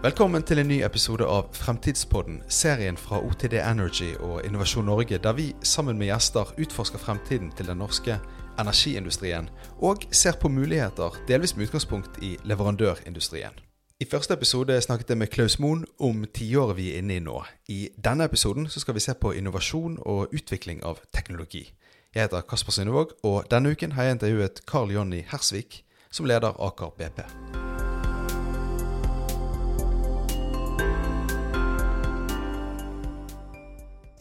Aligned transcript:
Velkommen 0.00 0.40
til 0.42 0.56
en 0.58 0.68
ny 0.70 0.78
episode 0.80 1.26
av 1.28 1.50
Fremtidspodden, 1.52 2.38
serien 2.48 2.96
fra 2.96 3.18
OTD 3.20 3.58
Energy 3.60 4.14
og 4.16 4.38
Innovasjon 4.48 4.86
Norge, 4.88 5.18
der 5.20 5.36
vi 5.36 5.50
sammen 5.60 5.98
med 6.00 6.08
gjester 6.08 6.54
utforsker 6.56 6.98
fremtiden 6.98 7.50
til 7.52 7.68
den 7.68 7.76
norske 7.84 8.16
energiindustrien, 8.56 9.50
og 9.76 10.06
ser 10.10 10.40
på 10.40 10.48
muligheter, 10.48 11.20
delvis 11.28 11.52
med 11.56 11.68
utgangspunkt 11.68 12.16
i 12.24 12.38
leverandørindustrien. 12.48 13.60
I 14.00 14.08
første 14.08 14.40
episode 14.40 14.80
snakket 14.80 15.12
jeg 15.12 15.20
med 15.20 15.34
Klaus 15.36 15.58
Moen 15.60 15.84
om 15.98 16.24
tiåret 16.32 16.80
vi 16.80 16.94
er 16.94 17.04
inne 17.04 17.20
i 17.20 17.24
nå. 17.28 17.42
I 17.68 17.90
denne 18.00 18.24
episoden 18.24 18.72
skal 18.72 18.96
vi 18.96 19.04
se 19.04 19.12
på 19.12 19.36
innovasjon 19.36 20.00
og 20.00 20.32
utvikling 20.32 20.80
av 20.80 21.04
teknologi. 21.12 21.66
Jeg 22.14 22.24
heter 22.24 22.48
Kasper 22.48 22.72
Synnevåg, 22.72 23.18
og 23.22 23.44
denne 23.52 23.76
uken 23.76 23.92
har 23.92 24.08
jeg 24.08 24.22
intervjuet 24.22 24.64
Carl 24.64 24.96
Jonny 24.96 25.26
Hersvik, 25.28 25.84
som 26.10 26.24
leder 26.24 26.56
Aker 26.56 26.96
BP. 26.96 27.68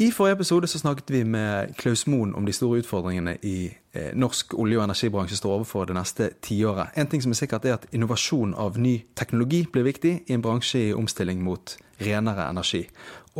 I 0.02 0.12
forrige 0.12 0.34
episode 0.34 0.68
så 0.68 0.80
snakket 0.80 1.12
vi 1.12 1.24
med 1.24 1.74
Klaus 1.76 2.06
Moen 2.08 2.32
om 2.36 2.46
de 2.48 2.54
store 2.56 2.80
utfordringene 2.80 3.34
i 3.44 3.68
eh, 3.68 4.14
norsk 4.16 4.54
olje- 4.56 4.78
og 4.80 4.86
energibransje 4.86 5.36
står 5.36 5.58
overfor 5.58 5.90
det 5.90 5.98
neste 5.98 6.30
tiåret. 6.42 6.94
En 6.96 7.08
ting 7.12 7.20
som 7.20 7.34
er 7.36 7.40
sikkert 7.42 7.68
er 7.68 7.76
at 7.76 7.88
Innovasjon 7.92 8.54
av 8.56 8.78
ny 8.80 8.94
teknologi 9.20 9.66
blir 9.68 9.84
viktig 9.84 10.14
i 10.24 10.38
en 10.38 10.46
bransje 10.46 10.86
i 10.86 10.94
omstilling 10.96 11.42
mot 11.44 11.76
renere 12.00 12.46
energi. 12.48 12.86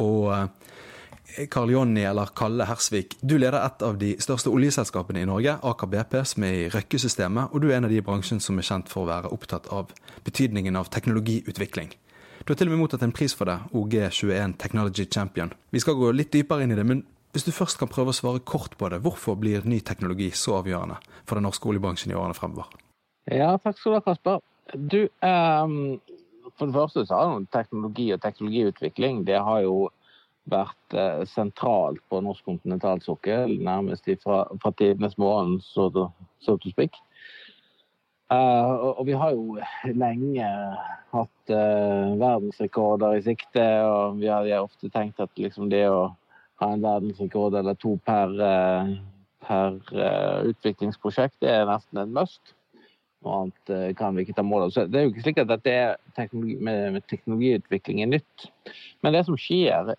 Og 0.04 0.28
eh, 0.36 1.48
Karl 1.48 1.72
Jonny, 1.72 2.04
eller 2.04 2.36
Kalle 2.36 2.68
Hersvik, 2.68 3.16
du 3.22 3.38
leder 3.38 3.62
et 3.64 3.88
av 3.88 3.96
de 4.04 4.12
største 4.20 4.52
oljeselskapene 4.52 5.24
i 5.24 5.32
Norge, 5.32 5.56
Aker 5.64 5.94
BP, 5.96 6.20
som 6.28 6.44
er 6.44 6.58
i 6.58 6.70
Røkke-systemet, 6.76 7.54
og 7.54 7.64
du 7.64 7.70
er 7.70 7.78
en 7.78 7.88
av 7.88 7.96
de 7.96 8.04
i 8.04 8.04
bransjen 8.04 8.44
som 8.44 8.60
er 8.60 8.68
kjent 8.68 8.92
for 8.92 9.06
å 9.06 9.12
være 9.14 9.32
opptatt 9.32 9.72
av 9.72 9.96
betydningen 10.28 10.76
av 10.76 10.92
teknologiutvikling. 10.92 11.96
Du 12.50 12.54
har 12.56 12.58
til 12.58 12.72
og 12.72 12.74
med 12.74 12.80
mottatt 12.82 13.04
en 13.06 13.12
pris 13.14 13.36
for 13.38 13.46
det, 13.46 13.60
OG21 13.78 14.56
Technology 14.58 15.04
Champion. 15.06 15.52
Vi 15.70 15.82
skal 15.84 15.94
gå 16.00 16.08
litt 16.18 16.32
dypere 16.34 16.66
inn 16.66 16.72
i 16.74 16.78
det, 16.80 16.86
men 16.90 17.04
hvis 17.30 17.44
du 17.46 17.52
først 17.54 17.78
kan 17.78 17.92
prøve 17.92 18.10
å 18.10 18.18
svare 18.18 18.42
kort 18.42 18.74
på 18.80 18.88
det, 18.90 18.98
hvorfor 19.06 19.36
blir 19.38 19.68
ny 19.70 19.78
teknologi 19.86 20.32
så 20.34 20.56
avgjørende 20.58 20.96
for 21.30 21.38
den 21.38 21.46
norske 21.46 21.70
oljebransjen 21.70 22.10
i 22.10 22.18
årene 22.18 22.34
fremover? 22.34 22.72
Ja, 23.30 23.52
takk 23.62 23.78
skal 23.78 23.94
du 23.94 23.98
ha, 24.00 24.02
Kasper. 24.08 24.42
Du, 24.74 24.98
um, 25.22 26.00
for 26.58 26.72
det 26.72 26.78
første 26.80 27.06
så 27.06 27.20
har 27.22 27.46
teknologi 27.54 28.08
og 28.16 28.26
teknologiutvikling 28.26 29.22
det 29.30 29.38
har 29.46 29.62
jo 29.68 29.78
vært 30.50 30.98
uh, 30.98 31.22
sentralt 31.30 32.02
på 32.10 32.24
norsk 32.26 32.50
kontinentalsokkel 32.50 33.60
nærmest 33.62 34.10
fra, 34.26 34.42
fra 34.58 34.74
tidenes 34.74 35.20
morgen, 35.22 35.60
så 35.62 35.86
to, 35.94 36.10
speak. 36.66 36.98
Uh, 38.30 38.94
og 39.00 39.08
vi 39.08 39.16
har 39.18 39.34
jo 39.34 39.56
lenge 39.98 40.50
hatt 41.10 41.50
uh, 41.50 42.12
verdensrekorder 42.22 43.18
i 43.18 43.24
sikte, 43.26 43.64
og 43.82 44.20
vi 44.22 44.30
har, 44.30 44.46
ofte 44.62 44.92
tenkt 44.94 45.22
at 45.24 45.34
liksom 45.42 45.72
det 45.72 45.88
å 45.90 46.12
ha 46.62 46.70
en 46.70 46.84
verdensrekord 46.84 47.58
eller 47.58 47.80
to 47.82 47.96
per, 48.06 48.36
uh, 48.38 48.94
per 49.48 49.80
utviklingsprosjekt, 50.52 51.40
det 51.42 51.56
er 51.56 51.66
nesten 51.72 52.04
en 52.04 52.14
must. 52.20 52.54
Noe 53.26 53.40
annet 53.42 53.98
kan 54.00 54.14
vi 54.16 54.24
ikke 54.24 54.38
ta 54.38 54.46
mål 54.46 54.68
av. 54.68 54.70
Så 54.72 54.86
det 54.88 55.00
er 55.00 55.08
jo 55.08 55.10
ikke 55.12 55.24
slik 55.26 55.42
at 55.42 55.50
dette 55.50 55.72
er 55.74 55.98
teknologi, 56.16 56.54
med, 56.64 56.86
med, 56.96 57.08
teknologiutvikling 57.10 58.04
er 58.06 58.14
nytt. 58.14 58.46
Men 59.04 59.18
det 59.18 59.26
som 59.28 59.36
skjer, 59.36 59.90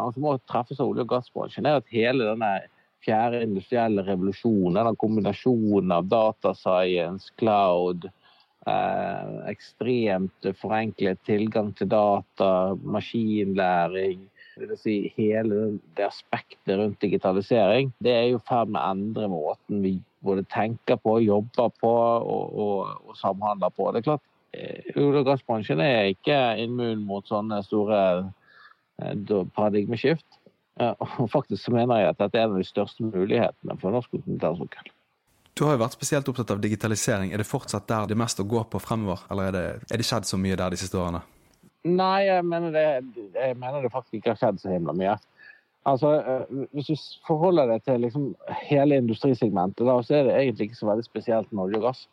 og 0.00 0.08
som 0.16 0.24
må 0.24 0.32
treffes 0.50 0.80
av 0.80 0.88
olje- 0.88 1.04
og 1.04 1.12
gassbransjen, 1.12 1.68
er 1.70 1.78
at 1.78 1.92
hele 1.94 2.26
denne 2.32 2.50
fjerde 3.04 3.42
industrielle 3.44 4.04
revolusjon, 4.06 4.76
eller 4.76 4.98
kombinasjonen 5.00 5.92
av 5.94 6.10
data 6.10 6.54
science, 6.58 7.32
cloud, 7.40 8.08
eh, 8.66 9.34
ekstremt 9.52 10.52
forenklet 10.60 11.20
tilgang 11.28 11.72
til 11.76 11.92
data, 11.92 12.52
maskinlæring 12.82 14.28
det 14.54 14.68
vil 14.70 14.78
si 14.78 14.94
hele 15.16 15.56
det 15.96 16.06
aspektet 16.06 16.78
rundt 16.78 17.00
digitalisering, 17.02 17.90
det 18.02 18.12
er 18.12 18.28
i 18.30 18.36
ferd 18.48 18.70
med 18.70 18.80
å 18.80 18.92
endre 18.92 19.30
måten 19.30 19.82
vi 19.82 19.96
både 20.24 20.44
tenker 20.52 20.98
på, 21.02 21.18
jobber 21.24 21.72
på 21.80 21.90
og, 21.90 22.54
og, 22.54 22.94
og 23.08 23.18
samhandler 23.18 23.74
på. 23.74 23.90
Det 23.92 24.00
er 24.00 24.06
klart, 24.08 24.24
eh, 24.54 24.94
Olje- 24.94 25.24
og 25.24 25.28
gassbransjen 25.28 25.82
er 25.82 26.12
ikke 26.12 26.38
immun 26.62 27.02
mot 27.08 27.26
sånne 27.28 27.60
store 27.66 28.00
eh, 29.02 29.42
paradigmeskift. 29.56 30.26
Og 30.74 31.30
faktisk 31.30 31.62
så 31.62 31.72
mener 31.74 32.00
jeg 32.00 32.12
at 32.14 32.18
dette 32.18 32.38
er 32.38 32.48
en 32.48 32.56
av 32.56 32.62
de 32.62 32.66
største 32.66 33.06
mulighetene 33.06 33.76
for 33.78 33.94
norsk 33.94 34.10
kontinentalsokkel. 34.10 34.88
Du 35.54 35.62
har 35.68 35.76
jo 35.76 35.84
vært 35.84 35.94
spesielt 35.94 36.28
opptatt 36.30 36.50
av 36.50 36.62
digitalisering. 36.62 37.30
Er 37.30 37.38
det 37.38 37.46
fortsatt 37.46 37.86
der 37.86 38.08
det 38.10 38.16
er 38.16 38.22
mest 38.24 38.42
å 38.42 38.46
gå 38.48 38.64
på 38.66 38.80
fremover, 38.82 39.22
eller 39.30 39.50
er 39.50 39.54
det, 39.54 39.66
er 39.86 40.02
det 40.02 40.06
skjedd 40.08 40.26
så 40.26 40.38
mye 40.40 40.56
der 40.58 40.74
de 40.74 40.80
siste 40.80 40.98
årene? 40.98 41.20
Nei, 41.86 42.24
jeg 42.26 42.42
mener 42.48 42.74
det, 42.74 42.88
jeg 43.36 43.56
mener 43.60 43.84
det 43.84 43.92
faktisk 43.92 44.18
ikke 44.18 44.32
har 44.32 44.40
skjedd 44.40 44.58
så 44.62 44.72
himla 44.72 44.96
mye. 44.98 45.14
Altså, 45.86 46.10
eh, 46.16 46.66
Hvis 46.72 46.90
du 46.90 46.96
forholder 47.28 47.70
deg 47.70 47.84
til 47.84 48.02
liksom 48.02 48.28
hele 48.64 48.98
industrisegmentet, 48.98 49.84
da, 49.86 49.98
så 50.02 50.18
er 50.18 50.26
det 50.26 50.36
egentlig 50.40 50.70
ikke 50.70 50.80
så 50.80 50.90
veldig 50.90 51.06
spesielt 51.06 51.52
med 51.52 51.68
olje 51.68 51.82
og 51.82 51.88
gass. 51.90 52.04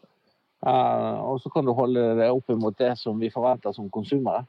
Uh, 0.61 1.17
og 1.25 1.39
så 1.41 1.49
kan 1.49 1.65
du 1.65 1.71
holde 1.73 2.01
det 2.19 2.27
opp 2.29 2.51
mot 2.61 2.75
det 2.77 2.91
som 2.99 3.17
vi 3.17 3.31
forventer 3.33 3.73
som 3.73 3.87
konsumere 3.89 4.43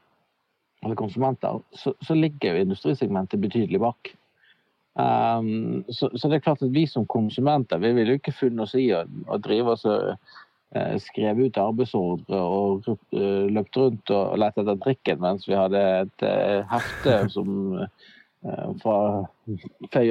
eller 0.83 0.95
konsumenter, 0.95 1.59
så, 1.71 1.93
så 2.01 2.15
ligger 2.17 2.53
jo 2.53 2.67
industrisegmentet 2.67 3.41
betydelig 3.41 3.79
bak. 3.79 4.13
Um, 4.93 5.83
så, 5.89 6.09
så, 6.15 6.29
det 6.29 6.35
er 6.35 6.45
klart 6.45 6.61
at 6.61 6.73
vi 6.73 6.85
som 6.85 7.07
konsumenter 7.09 7.79
vi 7.81 7.89
vil 7.97 8.11
jo 8.11 8.17
ikke 8.19 8.35
funne 8.37 8.61
oss 8.61 8.75
i 8.77 8.91
å, 8.93 8.99
å 9.25 9.39
drive 9.41 9.73
oss 9.73 9.87
og 9.89 10.11
uh, 10.13 10.97
skrive 11.01 11.47
ut 11.47 11.57
arbeidsordre 11.57 12.37
og 12.37 12.85
uh, 12.91 13.47
løpt 13.49 13.79
rundt 13.81 14.13
og 14.13 14.35
lette 14.37 14.61
etter 14.61 14.77
drikken 14.83 15.23
mens 15.23 15.47
vi 15.49 15.57
hadde 15.57 15.81
et 16.03 16.27
uh, 16.27 16.61
hefte 16.69 17.23
som 17.35 17.79
fra 18.83 19.23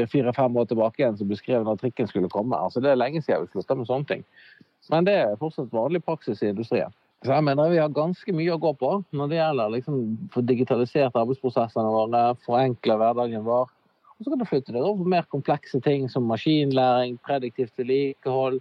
fire-fem 0.08 0.54
år 0.56 0.64
tilbake 0.70 1.02
igjen 1.02 1.18
som 1.18 1.28
beskrev 1.28 1.66
når 1.66 1.82
trikken 1.82 2.06
skulle 2.08 2.30
komme. 2.32 2.56
Altså 2.56 2.80
Det 2.80 2.88
er 2.88 2.96
lenge 2.96 3.20
siden 3.20 3.42
vi 3.44 3.50
slutta 3.52 3.76
med 3.76 3.90
sånne 3.90 4.08
ting. 4.08 4.22
Men 4.88 5.04
det 5.04 5.18
er 5.20 5.36
fortsatt 5.36 5.68
vanlig 5.68 6.00
praksis 6.06 6.40
i 6.40 6.48
industrien. 6.48 6.94
Så 7.22 7.30
jeg 7.30 7.44
mener 7.46 7.70
Vi 7.70 7.78
har 7.78 7.92
ganske 7.94 8.34
mye 8.34 8.54
å 8.54 8.60
gå 8.62 8.72
på 8.80 8.90
når 9.14 9.30
det 9.30 9.38
gjelder 9.38 9.72
liksom, 9.76 10.00
for 10.34 10.46
digitalisert 10.46 11.14
arbeidsprosessene 11.18 11.94
våre, 11.94 12.22
forenkle 12.46 12.98
hverdagen 12.98 13.46
vår. 13.46 13.70
Og 14.16 14.26
så 14.26 14.32
kan 14.32 14.42
du 14.42 14.48
flytte 14.48 14.74
deg 14.74 14.82
over 14.86 15.08
mer 15.08 15.28
komplekse 15.30 15.78
ting 15.82 16.08
som 16.10 16.26
maskinlæring, 16.30 17.16
prediktivt 17.26 17.78
vedlikehold, 17.78 18.58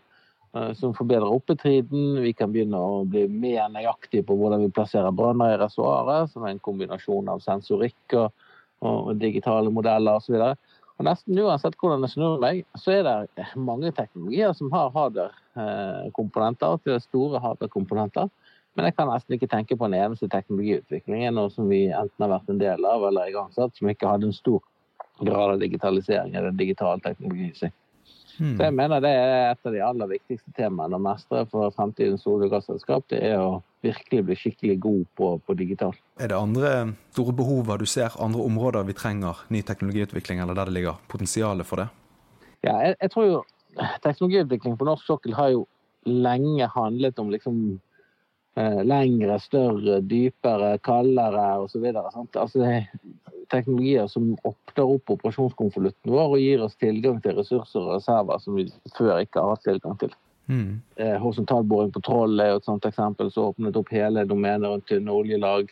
uh, 0.57 0.71
som 0.77 0.93
forbedrer 0.97 1.33
oppetiden. 1.33 2.21
Vi 2.21 2.33
kan 2.37 2.53
begynne 2.53 2.77
å 2.77 3.01
bli 3.09 3.27
mer 3.29 3.67
nøyaktige 3.73 4.25
på 4.29 4.37
hvordan 4.37 4.67
vi 4.67 4.73
plasserer 4.77 5.13
brønner 5.13 5.55
i 5.55 5.59
reservoaret, 5.61 6.29
som 6.33 6.45
er 6.45 6.53
en 6.53 6.63
kombinasjon 6.65 7.33
av 7.33 7.41
sensorikk 7.45 8.17
og, 8.17 8.45
og 8.85 9.11
digitale 9.21 9.73
modeller 9.73 10.21
osv. 10.21 10.37
Og 11.01 11.07
nesten 11.09 11.39
uansett 11.41 11.73
hvordan 11.81 12.05
jeg 12.05 12.13
snur 12.13 12.41
meg, 12.41 12.61
så 12.77 12.93
er 12.99 13.07
det 13.09 13.47
mange 13.57 13.89
teknologier 13.97 14.53
som 14.53 14.69
har 14.73 14.93
hardware-komponenter, 14.93 16.77
til 16.85 17.01
store 17.09 17.41
hardware-komponenter. 17.41 18.29
Men 18.75 18.87
jeg 18.87 18.95
kan 18.95 19.09
nesten 19.11 19.35
ikke 19.35 19.49
tenke 19.51 19.75
på 19.75 19.87
en 19.87 19.97
eneste 19.97 20.29
teknologiutvikling 20.31 21.25
noe 21.35 21.51
som 21.51 21.67
vi 21.71 21.85
enten 21.89 22.23
har 22.23 22.31
vært 22.37 22.51
en 22.53 22.61
del 22.61 22.85
av 22.87 23.03
eller 23.09 23.31
igangsatt, 23.31 23.75
som 23.75 23.91
ikke 23.91 24.07
hadde 24.07 24.29
en 24.29 24.35
stor 24.35 24.61
grad 25.19 25.57
av 25.57 25.59
digitalisering 25.61 26.35
eller 26.35 26.55
digital 26.55 27.01
teknologi 27.03 27.49
i 27.49 27.57
seg. 27.57 27.73
Hmm. 28.37 28.55
Så 28.55 28.63
jeg 28.63 28.73
mener 28.73 29.03
det 29.03 29.11
er 29.11 29.33
et 29.51 29.67
av 29.67 29.75
de 29.75 29.81
aller 29.85 30.09
viktigste 30.13 30.53
temaene 30.57 30.97
å 30.97 31.03
mestre 31.03 31.43
for 31.51 31.73
fremtidens 31.75 32.23
olje- 32.25 32.47
og 32.47 32.55
gasselskap. 32.55 33.03
Det 33.11 33.19
er 33.27 33.37
å 33.43 33.59
virkelig 33.83 34.23
bli 34.29 34.37
skikkelig 34.39 34.77
god 34.81 35.03
på, 35.19 35.27
på 35.45 35.55
digital. 35.59 35.93
Er 36.17 36.31
det 36.31 36.39
andre 36.39 36.71
store 37.11 37.35
behover 37.37 37.81
du 37.81 37.85
ser, 37.89 38.15
andre 38.23 38.45
områder 38.47 38.87
vi 38.87 38.95
trenger 38.97 39.43
ny 39.53 39.61
teknologiutvikling, 39.67 40.41
eller 40.41 40.57
der 40.57 40.71
det 40.71 40.77
ligger 40.79 41.03
potensialet 41.11 41.67
for 41.67 41.83
det? 41.83 41.89
Ja, 42.63 42.79
jeg, 42.85 42.95
jeg 43.01 43.13
tror 43.13 43.27
jo 43.27 43.37
teknologiutvikling 44.05 44.79
på 44.79 44.87
norsk 44.87 45.05
sokkel 45.07 45.35
har 45.35 45.53
jo 45.53 45.65
lenge 46.07 46.65
handlet 46.71 47.19
om 47.21 47.29
liksom 47.33 47.79
lengre, 48.59 49.37
større, 49.39 50.01
dypere, 50.03 50.73
kaldere 50.83 51.45
osv. 51.63 51.85
Altså, 51.95 52.65
teknologier 53.51 54.07
som 54.11 54.33
åpner 54.43 54.95
opp 54.95 55.13
operasjonskonvolutten 55.15 56.11
vår 56.11 56.35
og 56.35 56.41
gir 56.41 56.63
oss 56.65 56.75
tilgang 56.79 57.21
til 57.23 57.37
ressurser 57.39 57.83
og 57.83 57.95
reserver 57.97 58.43
som 58.43 58.57
vi 58.59 58.67
før 58.97 59.21
ikke 59.23 59.39
har 59.39 59.55
hatt 59.55 59.65
tilgang 59.67 59.97
til. 60.01 60.13
Mm. 60.51 60.81
Eh, 60.95 61.15
Horisontalboring 61.21 61.91
på 61.95 62.01
Troll 62.03 62.39
er 62.39 62.57
et 62.57 62.67
sånt 62.67 62.85
eksempel 62.87 63.31
som 63.31 63.51
åpnet 63.51 63.77
opp 63.79 63.91
hele 63.93 64.25
domenet 64.27 64.67
rundt 64.67 64.87
tynne 64.89 65.13
oljelag. 65.15 65.71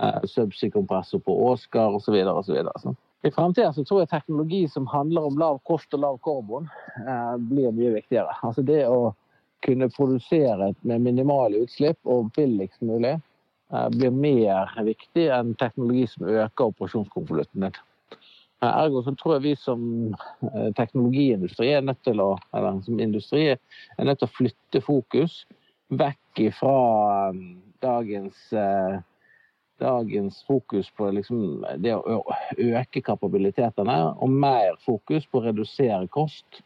Eh, 0.00 0.24
Subsea-kompressor 0.32 1.20
på 1.24 1.34
Åsgard 1.50 1.98
osv. 1.98 2.16
osv. 2.32 2.94
I 3.22 3.30
fremtiden 3.34 3.74
så 3.74 3.84
tror 3.84 4.04
jeg 4.04 4.12
teknologi 4.12 4.62
som 4.70 4.86
handler 4.86 5.26
om 5.26 5.38
lav 5.38 5.58
kost 5.66 5.94
og 5.94 6.04
lav 6.04 6.20
karbon, 6.24 6.68
eh, 7.02 7.34
blir 7.50 7.74
mye 7.74 7.96
viktigere. 7.98 8.36
Altså 8.42 8.62
det 8.62 8.84
å 8.86 9.14
kunne 9.66 9.90
produsere 9.90 10.72
med 10.80 11.00
minimale 11.02 11.64
utslipp 11.64 11.98
og 12.06 12.32
billigst 12.36 12.80
mulig, 12.80 13.16
eh, 13.72 13.88
blir 13.96 14.14
mer 14.14 14.72
viktig 14.84 15.28
enn 15.34 15.54
teknologi 15.58 16.06
som 16.06 16.28
øker 16.28 16.70
operasjonskonvolutten 16.70 17.66
din. 17.66 17.78
Eh, 18.62 18.68
ergo 18.68 19.02
så 19.02 19.14
tror 19.18 19.36
jeg 19.36 19.46
vi 19.48 19.54
som 19.56 19.82
eh, 20.52 20.70
teknologiindustri 20.78 21.72
er 21.72 21.84
nødt 21.86 22.02
til 22.06 22.20
å, 22.22 22.32
eller 22.54 22.80
som 22.86 23.00
industri 23.00 23.48
er 23.50 23.58
nødt 24.04 24.22
til 24.22 24.28
å 24.28 24.36
flytte 24.38 24.84
fokus 24.84 25.44
vekk 25.88 26.48
fra 26.58 27.32
dagens 27.82 28.50
dagens 29.78 30.42
fokus 30.46 30.88
på 30.90 31.10
liksom 31.14 31.64
det 31.78 31.94
å 31.94 32.18
øke 32.58 33.02
kapabilitetene, 33.06 33.98
og 34.18 34.30
mer 34.30 34.74
fokus 34.82 35.26
på 35.30 35.38
å 35.38 35.44
redusere 35.46 36.10
kost 36.10 36.62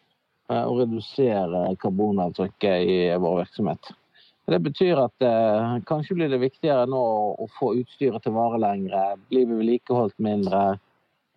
eh, 0.50 0.62
og 0.62 0.82
redusere 0.82 1.66
karbonavtrykket 1.82 2.88
i 2.88 3.00
vår 3.22 3.42
virksomhet. 3.44 3.92
Det 4.50 4.58
betyr 4.58 4.98
at 4.98 5.22
eh, 5.22 5.76
kanskje 5.86 6.16
blir 6.18 6.32
det 6.32 6.40
viktigere 6.42 6.88
nå 6.90 7.02
å 7.38 7.46
få 7.58 7.74
utstyret 7.78 8.24
til 8.24 8.34
vare 8.34 8.58
lengre, 8.62 9.12
blir 9.30 9.46
vedlikeholdt 9.52 10.18
mindre. 10.22 10.62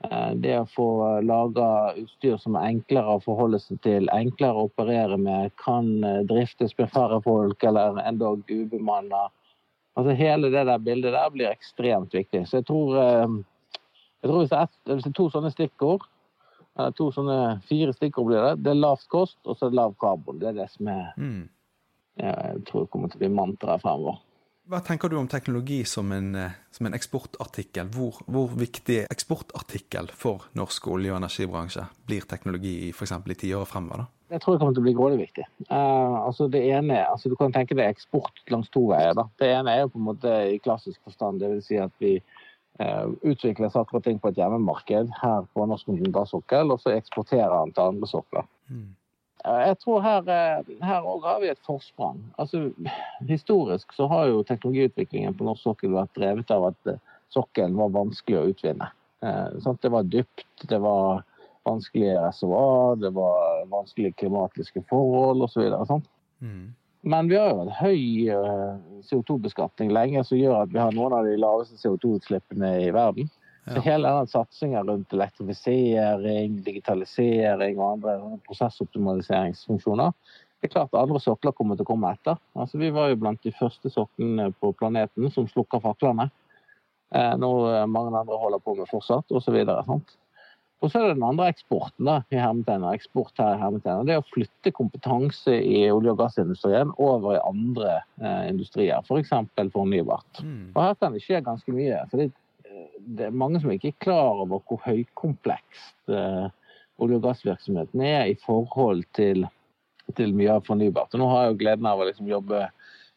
Eh, 0.04 0.32
det 0.42 0.56
å 0.60 0.68
få 0.74 0.88
laga 1.26 1.94
utstyr 2.02 2.40
som 2.42 2.58
er 2.58 2.72
enklere 2.74 3.16
å 3.16 3.24
forholde 3.24 3.62
seg 3.62 3.80
til, 3.86 4.10
enklere 4.14 4.58
å 4.58 4.70
operere 4.72 5.20
med, 5.22 5.54
kan 5.62 5.92
eh, 6.04 6.24
driftes 6.28 6.74
med 6.80 6.92
færre 6.94 7.22
folk 7.26 7.64
eller 7.64 8.02
endog 8.04 8.44
ubemanna. 8.50 9.28
Altså 9.96 10.18
hele 10.18 10.50
det 10.52 10.66
der 10.68 10.82
bildet 10.84 11.16
der 11.16 11.32
blir 11.32 11.54
ekstremt 11.54 12.14
viktig. 12.14 12.44
Så 12.50 12.60
jeg 12.60 12.68
tror, 12.68 12.98
eh, 13.00 13.38
jeg 14.24 14.32
tror 14.32 14.42
hvis, 14.42 14.52
det 14.52 14.60
er, 14.60 14.74
hvis, 14.92 15.06
det 15.06 15.14
er, 15.14 15.18
to 15.22 15.30
sånne 15.32 15.54
stikkord, 15.54 16.10
to 16.98 17.10
sånne 17.16 17.40
fire 17.70 17.94
stikkord 17.96 18.30
blir 18.30 18.42
det, 18.44 18.54
det 18.66 18.74
er 18.74 18.80
lavt 18.82 19.08
kost 19.12 19.38
og 19.46 19.56
så 19.56 19.68
er 19.68 19.74
det 19.74 19.80
lav 19.80 19.96
karbon. 20.02 20.40
Det 20.42 20.52
er 20.52 20.58
det 20.58 20.70
som 20.74 20.90
er, 20.92 21.12
mm. 21.16 21.44
jeg 22.24 22.64
tror 22.70 22.90
kommer 22.92 23.12
til 23.12 23.22
å 23.22 23.26
bli 23.26 23.34
mantraet 23.36 23.84
fremover. 23.86 24.22
Hva 24.66 24.80
tenker 24.82 25.12
du 25.14 25.20
om 25.20 25.28
teknologi 25.30 25.84
som 25.86 26.10
en, 26.12 26.32
eh, 26.36 26.54
som 26.74 26.88
en 26.88 26.96
eksportartikkel? 26.98 27.92
Hvor, 27.94 28.18
hvor, 28.26 28.56
viktig 28.58 29.04
eksportartikkel 29.14 30.10
for 30.10 30.48
norsk 30.58 30.88
olje- 30.90 31.12
og 31.14 31.20
energibransje 31.20 31.84
blir 32.10 32.26
teknologi 32.26 32.88
i 32.88 32.90
f.eks. 32.90 33.14
i 33.14 33.36
tiåret 33.44 33.70
fremover? 33.70 34.04
da? 34.04 34.08
Jeg 34.34 34.42
tror 34.42 34.56
det 34.56 34.62
kommer 34.64 34.74
til 34.74 34.82
å 34.82 34.88
bli 34.88 34.96
grådig 34.98 35.20
viktig. 35.20 35.46
Uh, 35.70 36.18
altså 36.26 36.48
det 36.50 36.64
ene, 36.66 36.98
altså 37.06 37.30
Du 37.30 37.36
kan 37.38 37.54
tenke 37.54 37.78
deg 37.78 37.94
eksport 37.94 38.42
langs 38.50 38.72
to 38.74 38.88
veier. 38.90 39.14
da. 39.14 39.28
Det 39.38 39.52
ene 39.54 39.70
er 39.70 39.84
jo 39.84 39.92
på 39.94 40.02
en 40.02 40.08
måte 40.08 40.34
i 40.50 40.58
klassisk 40.58 40.98
forstand. 41.06 41.44
Dvs. 41.44 41.68
Si 41.70 41.78
at 41.78 41.94
vi 42.02 42.16
utvikler 43.24 43.72
saker 43.72 44.00
og 44.00 44.04
ting 44.04 44.20
på 44.20 44.32
et 44.32 44.40
hjemmemarked 44.40 45.12
her 45.22 45.48
på 45.54 45.66
norsk 45.70 45.88
kontinentalsokkel, 45.88 46.74
og 46.74 46.82
så 46.84 46.96
eksporterer 46.96 47.54
den 47.54 47.74
til 47.76 47.92
andre 47.94 48.10
sokler. 48.10 48.48
Mm. 48.68 48.90
Uh, 49.46 49.62
jeg 49.62 49.78
tror 49.84 50.02
her, 50.02 50.26
her 50.84 51.08
har 51.28 51.40
vi 51.44 51.52
et 51.54 51.62
forsprang. 51.68 52.20
Altså, 52.42 52.66
historisk 53.30 53.94
så 53.94 54.10
har 54.12 54.32
jo 54.32 54.44
teknologiutviklingen 54.44 55.38
på 55.38 55.48
norsk 55.48 55.64
sokkel 55.70 55.96
vært 55.96 56.16
drevet 56.18 56.52
av 56.52 56.72
at 56.74 56.96
sokkelen 57.34 57.78
var 57.80 57.96
vanskelig 57.96 58.40
å 58.40 58.50
utvinne. 58.52 58.92
det 59.82 59.92
var 59.92 60.04
dypt, 60.04 60.68
det 60.70 60.78
var 60.82 61.24
vanskelige 61.66 62.18
reservoar, 62.22 62.96
det 62.96 63.12
var 63.16 63.66
vanskelige 63.72 64.14
klimatiske 64.22 64.84
forhold 64.90 65.48
osv. 65.48 65.72
Mm. 66.40 66.76
Men 67.06 67.30
vi 67.30 67.38
har 67.38 67.52
jo 67.54 67.64
en 67.64 67.74
høy 67.78 68.30
eh, 68.34 68.78
CO2-beskatning 69.06 69.92
lenge 69.94 70.24
som 70.26 70.40
gjør 70.40 70.64
at 70.64 70.72
vi 70.74 70.82
har 70.82 70.96
noen 70.96 71.14
av 71.14 71.28
de 71.28 71.36
laveste 71.38 71.78
CO2-utslippene 71.78 72.72
i 72.88 72.94
verden. 72.96 73.30
Så 73.66 73.82
hele 73.82 74.10
den 74.14 74.28
satsinga 74.30 74.84
rundt 74.86 75.14
elektrifisering, 75.14 76.60
digitalisering 76.66 77.80
og 77.80 77.96
andre 77.96 78.18
prosessoptimaliseringsfunksjoner 78.46 80.12
det 80.66 80.72
er 80.72 80.80
klart 80.80 80.96
andre 80.98 81.20
sokler 81.22 81.54
kommer 81.54 81.78
til 81.78 81.86
å 81.86 81.92
komme 81.92 82.10
etter. 82.16 82.40
Altså, 82.58 82.80
vi 82.82 82.90
var 82.94 83.12
jo 83.12 83.20
blant 83.22 83.44
de 83.46 83.52
første 83.54 83.92
soklene 83.94 84.48
på 84.58 84.72
planeten 84.80 85.30
som 85.34 85.46
slukka 85.52 85.78
faklene. 85.84 86.26
Eh, 87.14 87.34
noe 87.38 87.84
mange 87.92 88.16
andre 88.18 88.40
holder 88.42 88.64
på 88.64 88.74
med 88.80 88.90
fortsatt, 88.90 89.30
osv. 89.30 89.60
Og 90.84 90.92
så 90.92 91.00
er 91.00 91.08
det 91.08 91.16
den 91.18 91.26
andre 91.26 91.48
eksporten, 91.50 92.06
da, 92.08 92.20
i 92.34 92.38
hermetegner, 92.38 92.98
eksport 92.98 93.40
her 93.40 93.56
i 93.56 93.62
hermetegner. 93.62 94.08
Det 94.08 94.16
er 94.16 94.22
å 94.22 94.28
flytte 94.34 94.74
kompetanse 94.76 95.56
i 95.56 95.86
olje- 95.90 96.12
og 96.12 96.20
gassindustrien 96.20 96.92
over 97.02 97.38
i 97.38 97.44
andre 97.48 97.94
eh, 98.20 98.44
industrier, 98.52 99.00
f.eks. 99.08 99.32
For 99.32 99.72
fornybart. 99.74 100.42
Mm. 100.44 100.74
Og 100.74 100.82
her 100.84 100.98
kan 101.00 101.16
det 101.16 101.24
skje 101.24 101.42
ganske 101.46 101.74
mye. 101.74 102.04
for 102.12 102.22
det, 102.22 102.30
eh, 102.68 102.92
det, 103.00 103.30
er 103.30 103.40
mange 103.44 103.64
som 103.64 103.72
ikke 103.74 103.94
er 103.94 104.04
klar 104.04 104.44
over 104.44 104.62
hvor 104.68 104.84
høykomplekst 104.86 106.14
eh, 106.14 106.48
olje- 107.00 107.22
og 107.22 107.28
gassvirksomheten 107.30 108.04
er 108.06 108.34
i 108.34 108.38
forhold 108.46 109.08
til, 109.16 109.48
til 110.20 110.36
mye 110.36 110.60
av 110.60 110.68
fornybart. 110.68 111.16
Og 111.16 111.24
nå 111.24 111.32
har 111.32 111.46
jeg 111.46 111.56
jo 111.56 111.62
gleden 111.64 111.90
av 111.90 112.04
å 112.04 112.10
liksom 112.12 112.30
jobbe 112.30 112.68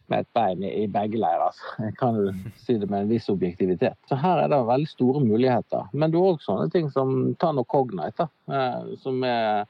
med 0.08 0.25
et 0.25 0.31
bein 0.37 0.62
i, 0.64 0.87
begge 0.90 1.20
leirer. 1.20 1.56
Jeg 1.82 1.94
kan 2.00 2.16
jo 2.19 2.32
si 2.62 2.78
det 2.81 2.88
med 2.90 3.05
en 3.05 3.10
viss 3.10 3.28
objektivitet. 3.32 3.96
Så 4.08 4.19
her 4.20 4.43
er 4.43 4.52
det 4.52 4.60
veldig 4.69 4.90
store 4.90 5.22
muligheter. 5.25 5.88
Men 5.93 6.12
du 6.12 6.20
har 6.20 6.34
òg 6.34 6.44
sånne 6.44 6.69
ting 6.72 6.88
som 6.94 7.34
Tann 7.40 7.60
og 7.60 7.69
Cognite, 7.70 8.28
eh, 8.50 8.94
som 9.02 9.20
er 9.26 9.66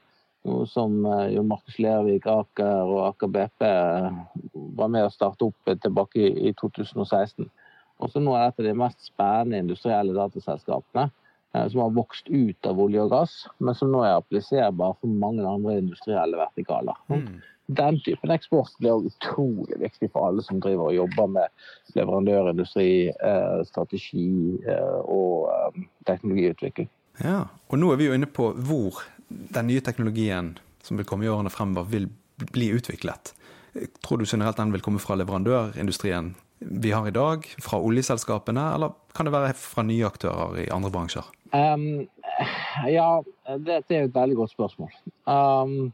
noe 0.47 0.65
som 0.71 0.99
eh, 1.05 1.25
Jo 1.35 1.43
Markus 1.47 1.79
Lervik, 1.83 2.27
Aker 2.31 2.87
og 2.87 3.01
Aker 3.09 3.33
BP 3.35 3.67
eh, 3.67 4.09
var 4.79 4.93
med 4.95 5.07
å 5.07 5.13
starte 5.13 5.49
opp 5.49 5.73
tilbake 5.75 6.31
i 6.31 6.53
2016. 6.61 7.49
Og 7.99 8.11
så 8.13 8.23
nå 8.23 8.35
er 8.35 8.47
dette 8.47 8.69
de 8.69 8.77
mest 8.79 9.11
spennende 9.11 9.59
industrielle 9.59 10.15
dataselskapene 10.15 11.09
som 11.49 11.79
har 11.81 11.93
vokst 11.97 12.27
ut 12.29 12.67
av 12.69 12.77
olje 12.77 13.01
og 13.01 13.07
gass, 13.09 13.31
men 13.57 13.73
som 13.73 13.89
nå 13.89 14.03
er 14.05 14.19
appliserbar 14.19 14.91
for 14.99 15.09
mange 15.09 15.41
andre 15.49 15.79
industrielle 15.81 16.37
vertikaler. 16.37 16.99
Mm 17.09 17.39
den 17.69 17.99
typen 18.01 18.31
eksport 18.33 18.71
blir 18.81 19.05
utrolig 19.05 19.77
viktig 19.77 20.09
for 20.13 20.29
alle 20.29 20.43
som 20.45 20.61
driver 20.63 20.89
og 20.89 20.95
jobber 20.95 21.27
med 21.35 21.97
leverandørindustri, 21.97 22.89
eh, 23.13 23.59
strategi 23.69 24.57
eh, 24.65 24.97
og 25.05 25.51
eh, 25.53 25.83
teknologiutvikling. 26.09 26.89
Ja, 27.21 27.43
og 27.69 27.81
nå 27.81 27.91
er 27.93 27.99
vi 27.99 28.09
jo 28.09 28.17
inne 28.17 28.29
på 28.31 28.51
hvor 28.57 29.03
den 29.29 29.69
nye 29.69 29.83
teknologien 29.85 30.55
som 30.81 30.97
vil 30.97 31.05
komme 31.05 31.27
i 31.27 31.29
årene 31.29 31.53
fremover, 31.53 31.91
vil 31.91 32.09
bli 32.55 32.71
utviklet. 32.73 33.35
Tror 34.01 34.17
du 34.17 34.25
generelt 34.25 34.57
den 34.57 34.73
vil 34.73 34.81
komme 34.81 35.01
fra 35.03 35.19
leverandørindustrien 35.19 36.33
vi 36.59 36.91
har 36.91 37.05
i 37.07 37.13
dag, 37.15 37.45
fra 37.63 37.77
oljeselskapene, 37.79 38.63
eller 38.75 38.95
kan 39.15 39.27
det 39.27 39.35
være 39.35 39.53
fra 39.55 39.83
nye 39.85 40.07
aktører 40.07 40.57
i 40.65 40.71
andre 40.73 40.89
bransjer? 40.91 41.27
Um, 41.53 42.07
ja, 42.89 43.21
det, 43.47 43.83
det, 43.87 43.95
er 43.95 44.09
et 44.09 44.15
veldig 44.15 44.35
godt 44.41 44.55
spørsmål. 44.57 44.91
Um, 45.29 45.93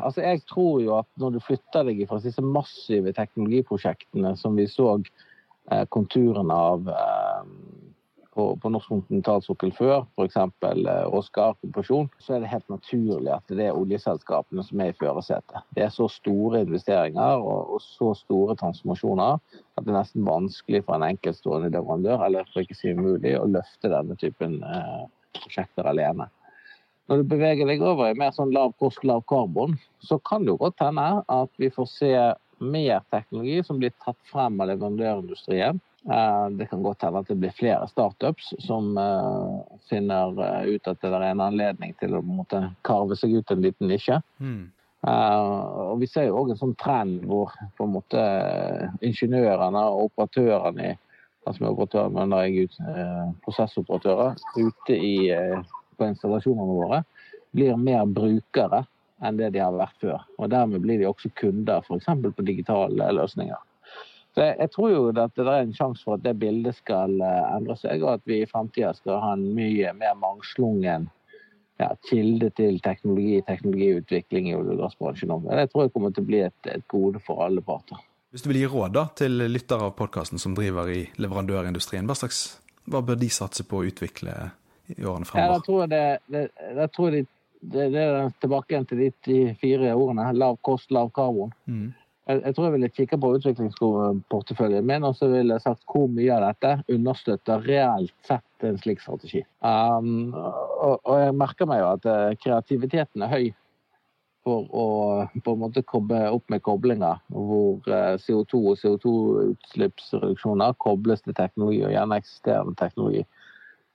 Altså, 0.00 0.22
jeg 0.24 0.42
tror 0.50 0.80
jo 0.82 0.96
at 0.98 1.08
når 1.20 1.36
du 1.36 1.40
flytter 1.44 1.86
deg 1.86 2.02
fra 2.08 2.18
disse 2.22 2.42
massive 2.42 3.12
teknologiprosjektene 3.14 4.34
som 4.40 4.56
vi 4.58 4.66
så 4.70 4.94
eh, 4.96 5.84
konturene 5.94 6.56
av 6.56 6.88
eh, 6.90 7.52
på, 8.34 8.46
på 8.62 8.70
norsk 8.72 8.90
kontinentalsokkel 8.92 9.72
før, 9.74 10.04
f.eks. 10.16 10.36
Eh, 10.38 11.14
Oscar-kompresjon, 11.18 12.08
så 12.22 12.36
er 12.36 12.42
det 12.42 12.52
helt 12.52 12.68
naturlig 12.72 13.32
at 13.34 13.54
det 13.54 13.68
er 13.68 13.78
oljeselskapene 13.78 14.64
som 14.66 14.82
er 14.82 14.92
i 14.92 14.98
førersetet. 14.98 15.66
Det 15.76 15.84
er 15.86 15.94
så 15.94 16.08
store 16.12 16.62
investeringer 16.66 17.42
og, 17.42 17.76
og, 17.76 17.84
så 17.84 18.12
store 18.18 18.56
transformasjoner 18.60 19.38
at 19.40 19.86
det 19.86 19.92
er 19.92 19.98
nesten 19.98 20.26
vanskelig 20.26 20.84
for 20.86 20.96
en 20.98 21.08
enkeltstående 21.10 21.72
leverandør, 21.74 22.26
eller 22.26 22.50
for 22.52 22.64
ikke 22.64 22.78
å 22.78 22.82
si 22.82 22.94
umulig, 22.94 23.36
å 23.38 23.48
løfte 23.50 23.92
denne 23.92 24.18
typen 24.20 24.60
eh, 24.66 25.08
prosjekter 25.40 25.90
alene. 25.90 26.30
Når 27.10 27.24
du 27.24 27.30
beveger 27.32 27.66
deg 27.66 27.80
over 27.82 28.12
i 28.12 28.14
mer 28.14 28.30
sånn 28.30 28.52
lav 28.54 28.70
kost, 28.78 29.02
lav 29.02 29.24
karbon, 29.26 29.74
så 30.06 30.20
kan 30.22 30.44
det 30.44 30.52
jo 30.52 30.60
godt 30.60 30.78
hende 30.84 31.06
at 31.26 31.50
vi 31.58 31.66
får 31.74 31.88
se 31.90 32.12
mer 32.62 33.00
teknologi 33.10 33.64
som 33.66 33.80
blir 33.80 33.90
tatt 34.04 34.18
frem 34.30 34.60
av 34.62 34.70
leverandørindustrien. 34.70 35.80
Eh, 36.06 36.44
det 36.56 36.68
kan 36.70 36.84
godt 36.86 37.02
hende 37.02 37.24
at 37.24 37.28
det 37.28 37.36
blir 37.42 37.56
flere 37.56 37.88
startups 37.90 38.52
som 38.62 38.94
eh, 38.96 39.56
finner 39.90 40.38
eh, 40.38 40.76
ut 40.76 40.86
at 40.86 41.02
det 41.02 41.10
er 41.10 41.26
en 41.32 41.42
anledning 41.44 41.96
til 41.98 42.14
å 42.14 42.22
måte, 42.22 42.62
karve 42.86 43.18
seg 43.18 43.34
ut 43.40 43.50
en 43.50 43.66
liten 43.66 43.90
nisje. 43.90 44.20
Mm. 44.38 44.70
og 45.02 45.98
Vi 46.00 46.06
ser 46.12 46.28
jo 46.28 46.38
òg 46.44 46.54
en 46.54 46.60
sånn 46.62 46.78
trend 46.78 47.26
hvor 47.26 47.52
på 47.76 47.88
en 47.88 47.94
måte 47.96 48.22
ingeniørene 49.02 49.82
og 49.90 50.12
operatørene 50.12 50.94
altså 51.48 51.64
med 51.64 51.70
operatørene 51.72 52.14
mener 52.20 52.46
jeg 52.46 52.68
ut, 52.68 52.80
prosessoperatører 53.42 54.36
ute 54.60 54.94
i 54.94 55.14
på 56.00 56.08
installasjonene 56.08 56.78
våre, 56.80 57.02
blir 57.52 57.76
mer 57.76 58.08
brukere 58.08 58.84
enn 59.20 59.36
det 59.36 59.52
de 59.54 59.60
har 59.60 59.76
vært 59.76 59.98
før. 60.00 60.22
Og 60.40 60.48
Dermed 60.52 60.80
blir 60.84 61.00
de 61.00 61.08
også 61.10 61.30
kunder, 61.36 61.84
f.eks. 61.84 62.08
på 62.08 62.46
digitale 62.46 63.10
løsninger. 63.12 63.60
Så 64.34 64.44
jeg, 64.46 64.56
jeg, 64.60 64.70
tror 64.70 64.90
jo 64.92 65.06
at 65.10 65.32
det 65.36 65.46
er 65.46 65.64
en 65.64 65.72
sjanse 65.74 66.06
for 66.06 66.16
at 66.16 66.24
det 66.24 66.36
bildet 66.38 66.76
skal 66.78 67.16
uh, 67.18 67.56
endre 67.56 67.74
seg, 67.78 68.04
og 68.04 68.20
at 68.20 68.28
vi 68.30 68.42
i 68.42 68.50
framtida 68.50 68.92
skal 68.94 69.18
ha 69.24 69.32
en 69.34 69.48
mye 69.56 69.90
mer 69.98 70.14
mangslungen 70.20 71.08
ja, 71.80 71.88
kilde 72.06 72.52
til 72.54 72.78
teknologi, 72.84 73.40
teknologiutvikling 73.48 74.50
i 74.50 74.54
olje- 74.54 74.76
og 74.76 74.84
gassbransjen. 74.84 75.34
Det 75.48 75.66
tror 75.72 75.86
jeg 75.86 75.94
kommer 75.96 76.14
til 76.14 76.24
å 76.24 76.30
bli 76.30 76.44
et, 76.46 76.70
et, 76.70 76.86
gode 76.92 77.22
for 77.26 77.42
alle 77.46 77.64
parter. 77.64 77.98
Hvis 78.30 78.44
du 78.44 78.52
vil 78.52 78.60
gi 78.60 78.70
råd 78.70 78.94
da, 78.94 79.08
til 79.18 79.42
lyttere 79.50 79.88
av 79.88 79.96
podkasten 79.98 80.38
som 80.38 80.54
driver 80.54 80.92
i 80.92 81.00
leverandørindustrien, 81.18 82.06
hva, 82.06 82.14
slags, 82.14 82.60
hva 82.86 83.02
bør 83.02 83.18
de 83.18 83.30
satse 83.34 83.66
på 83.66 83.80
å 83.80 83.88
utvikle 83.88 84.36
i 84.96 85.04
årene 85.04 85.28
fremover? 85.28 85.46
Ja, 85.46 85.54
da 85.54 85.64
tror 85.66 85.80
jeg 85.82 85.90
det, 85.92 86.02
det, 86.34 86.42
jeg 86.80 86.92
tror 86.96 87.14
de, 87.14 87.22
det, 87.60 87.86
det 87.94 88.04
er 88.04 88.34
tilbake 88.42 88.74
igjen 88.74 88.90
til 88.90 89.02
de, 89.06 89.40
fire 89.60 89.94
ordene. 89.94 90.28
Lav 90.36 90.58
kost, 90.66 90.90
lav 90.94 91.10
karbon. 91.16 91.52
Mm. 91.70 91.88
Jeg, 92.30 92.42
jeg, 92.44 92.54
tror 92.54 92.66
jeg 92.66 92.74
ville 92.76 92.92
kikke 92.94 93.18
på 93.20 93.32
utviklingsporteføljen 93.38 94.86
min 94.86 95.06
og 95.08 95.16
så 95.18 95.30
ville 95.32 95.56
jeg 95.56 95.64
sagt 95.64 95.82
hvor 95.90 96.06
mye 96.12 96.34
av 96.36 96.44
dette 96.50 96.94
understøtter 96.94 97.64
reelt 97.66 98.14
sett 98.28 98.66
en 98.66 98.78
slik 98.78 99.00
strategi. 99.02 99.42
Um, 99.64 100.30
og, 100.36 101.00
og, 101.00 101.16
jeg 101.24 101.34
merker 101.40 101.66
meg 101.70 101.82
jo 101.82 101.88
at 101.96 102.06
uh, 102.06 102.38
kreativiteten 102.42 103.26
er 103.26 103.32
høy 103.32 103.46
for 104.46 104.68
å 104.72 104.86
på 105.44 105.52
en 105.52 105.60
måte 105.60 105.82
komme 105.84 106.18
opp 106.32 106.46
med 106.52 106.62
koblinger 106.64 107.18
hvor 107.28 107.80
CO2 108.24 108.60
og 108.72 108.78
CO2-utslippsreduksjoner 108.80 110.78
kobles 110.80 111.20
til 111.26 111.34
teknologi, 111.36 111.82
og 111.84 111.92
gjerne 111.92 112.20
eksisterende 112.22 112.74
teknologi. 112.80 113.22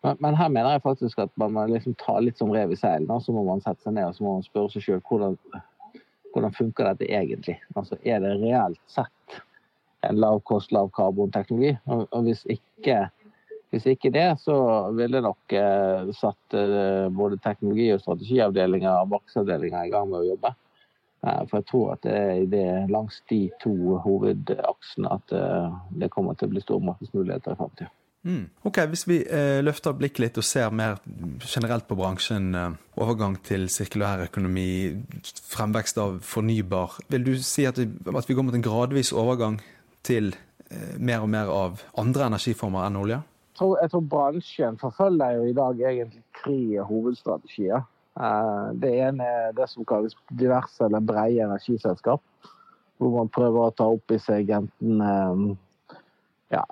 Men, 0.05 0.17
men, 0.19 0.35
her 0.37 0.49
mener 0.53 0.75
jeg 0.75 0.83
faktisk 0.83 1.19
at 1.23 1.31
man 1.41 1.55
må 1.55 1.65
liksom 1.71 1.95
ta 1.97 2.19
litt 2.21 2.37
som 2.37 2.51
rev 2.53 2.73
i 2.73 2.77
seilene. 2.77 3.17
Så 3.23 3.33
må 3.33 3.41
man 3.47 3.63
sette 3.63 3.81
seg 3.81 3.95
ned 3.97 4.11
og 4.11 4.17
så 4.17 4.25
må 4.25 4.35
man 4.37 4.45
spørre 4.45 4.73
seg 4.73 4.85
sjøl 4.85 5.01
hvordan, 5.09 5.37
hvordan 6.35 6.53
funker 6.53 6.91
dette 6.91 7.09
egentlig? 7.09 7.57
Altså, 7.73 7.97
Er 8.03 8.21
det 8.21 8.35
reelt 8.43 8.81
sett 8.91 9.39
en 10.05 10.21
lav 10.21 10.43
kost, 10.45 10.73
lav 10.75 10.91
karbon-teknologi? 10.93 11.73
Og, 11.89 12.05
og 12.11 12.27
hvis, 12.27 12.43
ikke, 12.53 13.07
hvis, 13.73 13.87
ikke, 13.95 14.13
det, 14.13 14.27
så 14.43 14.59
ville 14.93 15.23
nok 15.25 15.57
eh, 15.57 16.13
satt 16.13 16.59
eh, 16.59 17.09
både 17.09 17.41
teknologi- 17.41 17.89
og 17.95 18.05
strategiavdelinger 18.05 19.01
og 19.01 19.09
markedsavdelinger 19.15 19.89
i 19.89 19.95
gang 19.95 20.11
med 20.11 20.21
å 20.21 20.29
jobbe. 20.35 20.53
Eh, 21.25 21.43
for 21.49 21.63
jeg 21.63 21.69
tror 21.71 21.93
at 21.95 22.05
det 22.05 22.15
er 22.21 22.47
det, 22.53 22.65
langs 22.93 23.23
de 23.33 23.47
to 23.63 23.97
hovedaksene 24.05 25.17
at 25.17 25.33
eh, 25.33 25.77
det 25.97 26.13
kommer 26.13 26.37
til 26.37 26.51
å 26.51 26.53
bli 26.53 26.67
store 26.67 26.91
markedsmuligheter 26.93 27.57
i 27.57 27.63
framtida. 27.63 27.93
Mm. 28.25 28.49
Ok, 28.65 28.79
Hvis 28.89 29.05
vi 29.07 29.19
eh, 29.21 29.61
løfter 29.61 29.93
blikket 29.93 30.19
litt 30.23 30.37
og 30.41 30.45
ser 30.47 30.71
mer 30.73 30.97
generelt 31.45 31.85
på 31.85 31.97
bransjen, 31.97 32.55
eh, 32.57 32.73
overgang 32.97 33.37
til 33.45 33.67
sirkulær 33.69 34.23
økonomi, 34.25 34.97
fremvekst 35.53 35.99
av 36.01 36.17
fornybar, 36.25 36.97
vil 37.13 37.27
du 37.27 37.35
si 37.37 37.67
at 37.69 37.77
vi, 37.77 37.85
at 37.85 38.29
vi 38.29 38.33
går 38.33 38.47
mot 38.47 38.57
en 38.57 38.65
gradvis 38.65 39.13
overgang 39.13 39.59
til 40.03 40.33
eh, 40.71 40.95
mer 40.97 41.21
og 41.21 41.29
mer 41.29 41.51
av 41.53 41.83
andre 42.01 42.31
energiformer 42.31 42.87
enn 42.87 42.97
olje? 43.03 43.19
Jeg 43.21 43.59
tror, 43.59 43.75
jeg 43.83 43.91
tror 43.93 44.07
bransjen 44.15 44.79
forfølger 44.81 45.37
jo 45.37 45.43
i 45.45 45.57
dag 45.59 45.83
egentlig 45.91 46.23
tre 46.41 46.87
hovedstrategier. 46.89 47.85
Eh, 48.17 48.65
det 48.81 48.93
ene 49.05 49.27
er 49.27 49.53
det 49.53 49.69
som 49.69 49.85
kalles 49.85 50.17
diverse 50.33 50.81
eller 50.83 51.05
brede 51.05 51.45
energiselskap. 51.45 52.25
Hvor 52.97 53.11
man 53.11 53.29
prøver 53.29 53.67
å 53.67 53.75
ta 53.75 53.85
opp 53.91 54.11
i 54.15 54.17
seg 54.23 54.49
enten 54.55 55.01
eh, 55.03 55.45
ja, 56.53 56.65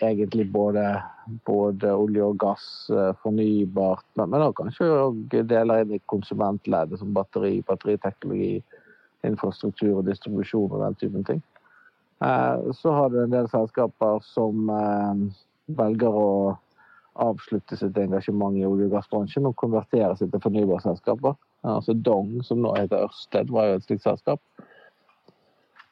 egentlig 0.00 0.52
både, 0.52 1.02
både, 1.46 1.92
olje 1.94 2.22
og 2.24 2.38
gass, 2.38 2.66
eh, 2.94 3.10
fornybart, 3.22 4.06
men, 4.14 4.30
men 4.30 4.44
også 4.44 4.58
kanskje 4.62 4.90
òg 4.94 5.20
deler 5.50 5.82
inn 5.82 5.96
i 5.96 6.02
konsumentleddet 6.12 7.00
som 7.00 7.14
batteri, 7.16 7.58
batteriteknologi, 7.66 8.60
infrastruktur 9.26 9.98
og 9.98 10.06
distribusjon 10.08 10.70
og 10.70 10.84
den 10.84 10.98
typen 11.02 11.26
ting. 11.26 11.42
Eh, 12.24 12.70
så 12.78 12.94
har 12.96 13.10
du 13.10 13.20
en 13.22 13.34
del 13.34 13.50
selskaper 13.50 14.22
som 14.24 14.70
eh, 14.76 15.24
velger 15.80 16.16
å 16.22 16.30
avslutte 17.20 17.76
sitt 17.76 17.98
engasjement 17.98 18.56
i 18.56 18.64
olje- 18.64 18.86
og 18.88 18.94
gassbransjen 18.94 19.48
og 19.48 19.58
konvertere 19.60 20.14
seg 20.16 20.30
til 20.32 20.42
fornybarselskaper. 20.44 21.34
Altså 21.68 21.92
Dong, 21.92 22.38
som 22.46 22.62
nå 22.62 22.72
heter 22.78 23.08
Ørsted, 23.08 23.50
var 23.52 23.68
jo 23.68 23.80
et 23.80 23.88
slikt 23.88 24.06
selskap. 24.06 24.40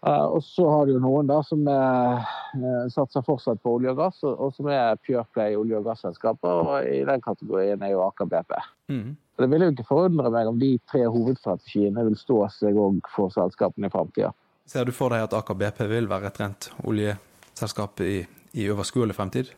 Uh, 0.07 0.31
og 0.37 0.43
så 0.47 0.63
har 0.71 0.87
du 0.87 0.93
jo 0.95 1.01
noen 1.03 1.27
da 1.27 1.41
som 1.43 1.65
er, 1.67 2.21
uh, 2.55 2.85
satser 2.95 3.25
fortsatt 3.27 3.59
på 3.65 3.73
olje 3.79 3.91
og 3.91 3.99
gass, 3.99 4.21
og, 4.23 4.53
som 4.55 4.69
er 4.71 4.99
pure 5.03 5.25
play 5.35 5.57
olje- 5.59 5.81
og 5.81 5.89
gasselskaper. 5.89 6.61
Og 6.63 6.87
i 6.87 7.01
den 7.09 7.25
kategorien 7.25 7.83
er 7.83 7.97
jo 7.97 8.05
Aker 8.07 8.31
BP. 8.31 8.55
Mm. 8.95 9.17
Det 9.43 9.49
vil 9.51 9.67
jo 9.67 9.73
ikke 9.75 9.89
forundre 9.89 10.31
meg 10.35 10.51
om 10.51 10.59
de 10.59 10.71
tre 10.91 11.03
hovedstrategiene 11.11 12.07
vil 12.07 12.19
stå 12.19 12.45
seg 12.55 12.79
òg 12.79 13.11
for 13.15 13.35
selskapene 13.35 13.91
i 13.91 13.95
framtida. 13.95 14.31
Ser 14.71 14.87
du 14.87 14.95
for 14.95 15.15
deg 15.15 15.27
at 15.27 15.35
Aker 15.35 15.59
BP 15.59 15.87
vil 15.91 16.11
være 16.11 16.31
et 16.31 16.41
rent 16.45 16.71
oljeselskap 16.87 18.03
i, 18.07 18.21
i 18.55 18.71
overskuelig 18.71 19.19
fremtid? 19.19 19.51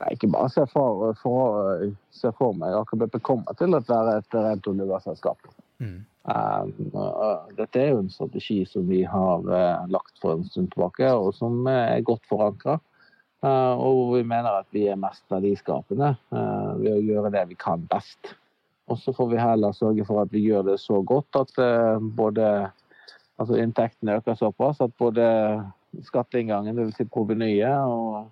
Nei, 0.00 0.14
ikke 0.16 0.32
bare 0.32 0.50
se 0.50 0.64
for, 0.72 1.12
for, 1.20 1.82
se 2.10 2.34
for 2.38 2.58
meg. 2.58 2.74
Aker 2.74 3.04
BP 3.04 3.20
kommer 3.22 3.54
til 3.58 3.76
å 3.76 3.84
være 3.86 4.18
et 4.18 4.38
rent 4.38 4.70
olje- 4.72 4.86
og 4.88 4.96
gasselskap. 4.96 5.50
Mm. 5.78 6.00
Um, 6.28 6.72
dette 7.56 7.80
er 7.80 7.94
jo 7.94 8.02
en 8.02 8.12
strategi 8.12 8.60
som 8.68 8.84
vi 8.90 9.00
har 9.08 9.46
uh, 9.46 9.86
lagt 9.88 10.20
for 10.20 10.36
en 10.36 10.44
stund 10.44 10.68
tilbake, 10.74 11.08
og 11.16 11.32
som 11.36 11.64
er 11.70 12.04
godt 12.06 12.26
forankra. 12.28 12.78
Og 13.40 13.80
og 13.80 14.16
vi 14.18 14.24
mener 14.28 14.58
at 14.58 14.66
vi 14.68 14.82
er 14.92 14.98
mest 15.00 15.24
verdiskapende 15.32 16.10
uh, 16.28 16.76
ved 16.76 16.92
å 16.92 17.00
gjøre 17.00 17.30
det 17.32 17.46
vi 17.48 17.56
kan 17.56 17.86
best. 17.88 18.34
Og 18.92 18.98
så 19.00 19.14
får 19.16 19.30
vi 19.30 19.40
heller 19.40 19.72
sørge 19.72 20.04
for 20.04 20.20
at 20.20 20.32
vi 20.34 20.42
gjør 20.44 20.66
det 20.66 20.76
så 20.82 20.98
godt 21.06 21.38
at 21.38 21.52
både 22.18 22.46
altså 23.40 23.56
inntektene 23.62 24.18
øker 24.18 24.34
såpass 24.34 24.82
at 24.84 24.92
både 24.98 25.24
skatteinngangen, 26.04 26.76
dvs. 26.76 26.98
Si 26.98 27.06
provenyet, 27.06 27.86
og, 27.86 28.26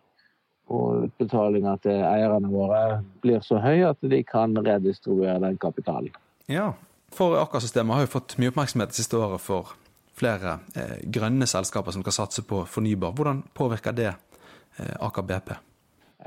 og 0.68 1.06
utbetalinga 1.06 1.76
til 1.84 2.02
eierne 2.02 2.50
våre 2.52 2.82
blir 3.22 3.40
så 3.46 3.62
høy 3.62 3.86
at 3.88 4.02
de 4.02 4.20
kan 4.26 4.58
redistribuere 4.66 5.38
den 5.46 5.56
kapitalen. 5.62 6.12
Ja, 6.50 6.72
for 7.14 7.38
Aker-systemet 7.40 7.96
har 7.96 8.06
jo 8.06 8.14
fått 8.18 8.36
mye 8.38 8.52
oppmerksomhet 8.52 8.92
det 8.92 9.00
siste 9.00 9.18
året 9.18 9.42
for 9.42 9.74
flere 10.18 10.58
eh, 10.76 10.98
grønne 11.14 11.46
selskaper 11.46 11.94
som 11.94 12.04
skal 12.04 12.16
satse 12.16 12.44
på 12.46 12.64
fornybar. 12.68 13.14
Hvordan 13.16 13.44
påvirker 13.54 13.96
det 13.96 14.10
eh, 14.10 14.94
Aker 14.98 15.26
BP? 15.26 15.54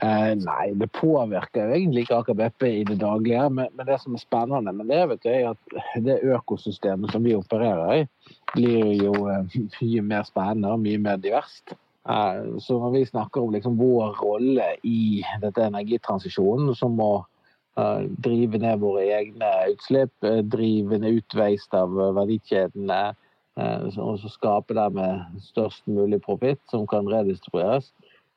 Eh, 0.02 0.34
nei, 0.40 0.72
det 0.80 0.88
påvirker 0.96 1.68
jo 1.68 1.76
egentlig 1.76 2.06
ikke 2.06 2.22
Aker 2.22 2.38
BP 2.40 2.64
i 2.70 2.84
det 2.88 2.98
daglige. 3.02 3.50
Men, 3.52 3.72
men, 3.76 3.88
det 3.88 4.00
som 4.02 4.16
er 4.16 4.24
spennende 4.24 4.74
med 4.74 4.88
det, 4.90 5.02
vet 5.12 5.24
du, 5.26 5.30
er 5.30 5.50
at 5.52 6.04
det 6.08 6.22
økosystemet 6.38 7.12
som 7.12 7.26
vi 7.28 7.36
opererer 7.36 8.00
i, 8.00 8.06
blir 8.56 8.94
jo 9.04 9.14
eh, 9.30 9.58
mye 9.82 10.06
mer 10.14 10.28
spennende 10.28 10.72
og 10.72 10.84
mye 10.86 11.02
mer 11.02 11.20
diverst. 11.22 11.76
Eh, 12.10 12.40
så 12.64 12.80
når 12.80 12.96
vi 12.96 13.04
snakker 13.12 13.44
om 13.44 13.52
liksom 13.58 13.78
vår 13.82 14.16
rolle 14.24 14.72
i 14.88 15.22
dette 15.44 15.68
energitransisjonen, 15.68 16.74
så 16.76 16.90
må 16.90 17.12
drive 18.20 18.58
ned 18.58 18.80
våre 18.80 19.04
egne 19.16 19.50
utslipp, 19.72 20.24
eh, 20.24 20.42
drive 20.44 20.98
ned 20.98 21.22
utveist 21.22 21.74
av 21.74 21.94
verdikjedene, 22.18 23.16
eh, 23.58 23.84
og 23.98 24.20
så 24.20 24.30
skape 24.30 24.75
dermed 24.75 25.40
størst 25.40 25.88
mulig 25.88 26.22
profitt 26.22 26.62
som 26.70 26.88
kan 26.88 27.08
redistribueres, 27.08 27.92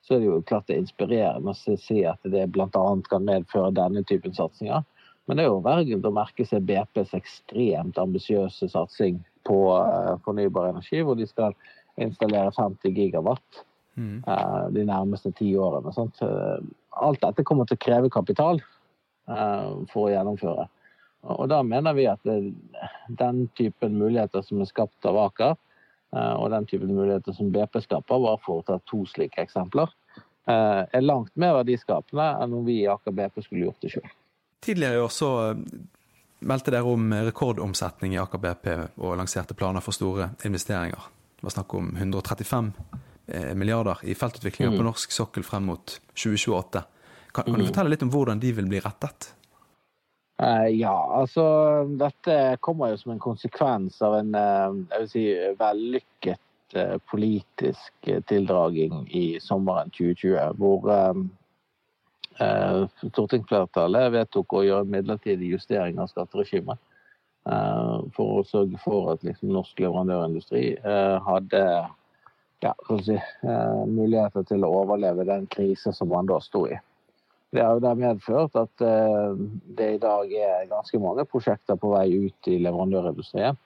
så 0.04 0.14
er 0.14 0.18
det 0.20 0.26
jo 0.26 0.42
klart 0.42 0.66
det 0.66 0.76
er 0.76 0.84
inspirerende 0.84 1.50
å 1.50 1.78
si 1.80 2.04
at 2.04 2.20
det 2.22 2.50
bl.a. 2.52 2.68
kan 3.08 3.24
medføre 3.24 3.72
denne 3.74 4.04
typen 4.04 4.34
satsinger. 4.34 4.84
Men 5.26 5.38
det 5.38 5.46
er 5.46 5.48
jo 5.48 5.62
vergent 5.64 6.04
å 6.04 6.12
merke 6.12 6.44
seg 6.44 6.66
BPs 6.68 7.14
ekstremt 7.16 7.96
ambisiøse 7.96 8.68
satsing 8.68 9.22
på 9.48 9.58
eh, 9.80 10.14
fornybar 10.24 10.68
energi, 10.74 11.00
hvor 11.00 11.16
de 11.16 11.26
skal 11.26 11.56
installere 11.96 12.52
50 12.52 12.92
gigawatt 12.92 13.64
mm. 13.94 14.24
de 14.74 14.82
nærmeste 14.82 15.30
ti 15.38 15.52
årene. 15.54 15.92
Sant? 15.94 16.18
Alt 16.98 17.20
dette 17.22 17.44
kommer 17.46 17.68
til 17.70 17.78
å 17.78 17.84
kreve 17.84 18.10
kapital. 18.10 18.58
Eh, 19.24 19.68
for 19.88 20.08
å 20.08 20.12
gjennomføre. 20.12 20.66
Og 21.32 21.48
Da 21.48 21.62
mener 21.64 21.94
vi 21.96 22.04
at 22.06 22.20
den 22.24 23.46
typen 23.56 23.96
muligheter 23.96 24.44
som 24.44 24.60
er 24.60 24.68
skapt 24.68 25.06
av 25.08 25.16
Aker, 25.16 25.56
eh, 26.12 26.34
og 26.34 26.50
den 26.50 26.66
typen 26.66 26.92
muligheter 26.92 27.32
som 27.32 27.50
BP 27.50 27.80
skaper, 27.80 28.20
bare 28.20 28.38
for 28.44 28.60
å 28.60 28.66
ta 28.66 28.78
to 28.84 29.06
slike 29.06 29.40
eksempler, 29.40 29.88
eh, 30.46 30.84
er 30.92 31.00
langt 31.00 31.32
mer 31.36 31.54
verdiskapende 31.54 32.42
enn 32.42 32.52
om 32.52 32.64
vi 32.64 32.82
i 32.82 32.86
Aker 32.86 33.12
BP 33.12 33.42
skulle 33.42 33.64
gjort 33.64 33.80
det 33.80 33.92
sjøl. 33.92 34.10
Tidligere 34.60 34.94
i 34.94 35.00
år 35.00 35.08
så 35.08 35.56
meldte 36.40 36.70
dere 36.70 36.84
om 36.84 37.10
rekordomsetning 37.10 38.12
i 38.12 38.18
Aker 38.20 38.38
BP 38.38 38.98
og 38.98 39.16
lanserte 39.16 39.54
planer 39.54 39.80
for 39.80 39.92
store 39.92 40.34
investeringer. 40.44 41.00
Det 41.36 41.42
var 41.42 41.50
snakk 41.50 41.74
om 41.74 41.96
135 41.96 42.72
milliarder 43.56 43.96
i 44.04 44.14
feltutviklinger 44.14 44.72
mm. 44.72 44.78
på 44.78 44.84
norsk 44.84 45.10
sokkel 45.10 45.42
frem 45.42 45.64
mot 45.64 46.00
2028. 46.12 46.84
Kan, 47.34 47.44
kan, 47.44 47.54
du 47.54 47.64
mm. 47.64 47.70
fortelle 47.72 47.90
litt 47.90 48.04
om 48.06 48.12
hvordan 48.14 48.38
de 48.38 48.52
vil 48.54 48.68
bli 48.70 48.78
rettet? 48.82 49.34
Uh, 50.42 50.66
ja, 50.70 50.94
altså 51.14 51.44
dette 51.98 52.56
kommer 52.62 52.90
jo 52.92 52.98
som 52.98 53.12
en 53.14 53.22
konsekvens 53.22 54.00
av 54.02 54.16
en 54.18 54.32
uh, 54.34 54.74
jeg 54.90 55.00
vil 55.00 55.10
si, 55.10 55.24
vellykket 55.58 56.76
uh, 56.78 56.96
politisk 57.10 58.10
tildraging 58.30 59.04
i 59.14 59.24
sommeren 59.42 59.90
2020. 59.94 60.54
Hvor 60.58 60.90
stortingsflertallet 62.34 64.08
vedtok 64.10 64.56
å 64.58 64.64
gjøre 64.66 64.90
midlertidig 64.90 65.52
justering 65.52 66.00
av 66.02 66.08
skatteregimet. 66.10 66.80
for 68.16 68.40
å 68.40 68.46
sørge 68.48 68.78
for 68.82 69.12
at 69.12 69.22
liksom, 69.22 69.52
norsk 69.54 69.78
leverandørindustri 69.84 70.62
hadde 71.28 71.60
ja, 72.64 72.72
si, 73.04 73.18
muligheter 73.86 74.42
til 74.48 74.66
å 74.66 74.72
overleve 74.80 75.28
den 75.28 75.46
krisen 75.46 75.94
som 75.94 76.10
man 76.10 76.26
da 76.26 76.40
sto 76.42 76.64
i. 76.66 76.80
Det 77.54 77.62
har 77.62 77.76
jo 77.76 77.82
da 77.84 77.92
medført 77.94 78.56
at 78.58 78.82
eh, 78.82 79.36
det 79.78 79.92
i 79.94 80.00
dag 80.02 80.32
er 80.34 80.66
ganske 80.72 80.98
mange 80.98 81.22
prosjekter 81.30 81.78
på 81.78 81.92
vei 81.92 82.08
ut 82.26 82.48
i 82.50 82.56
leverandørindustrien. 82.64 83.58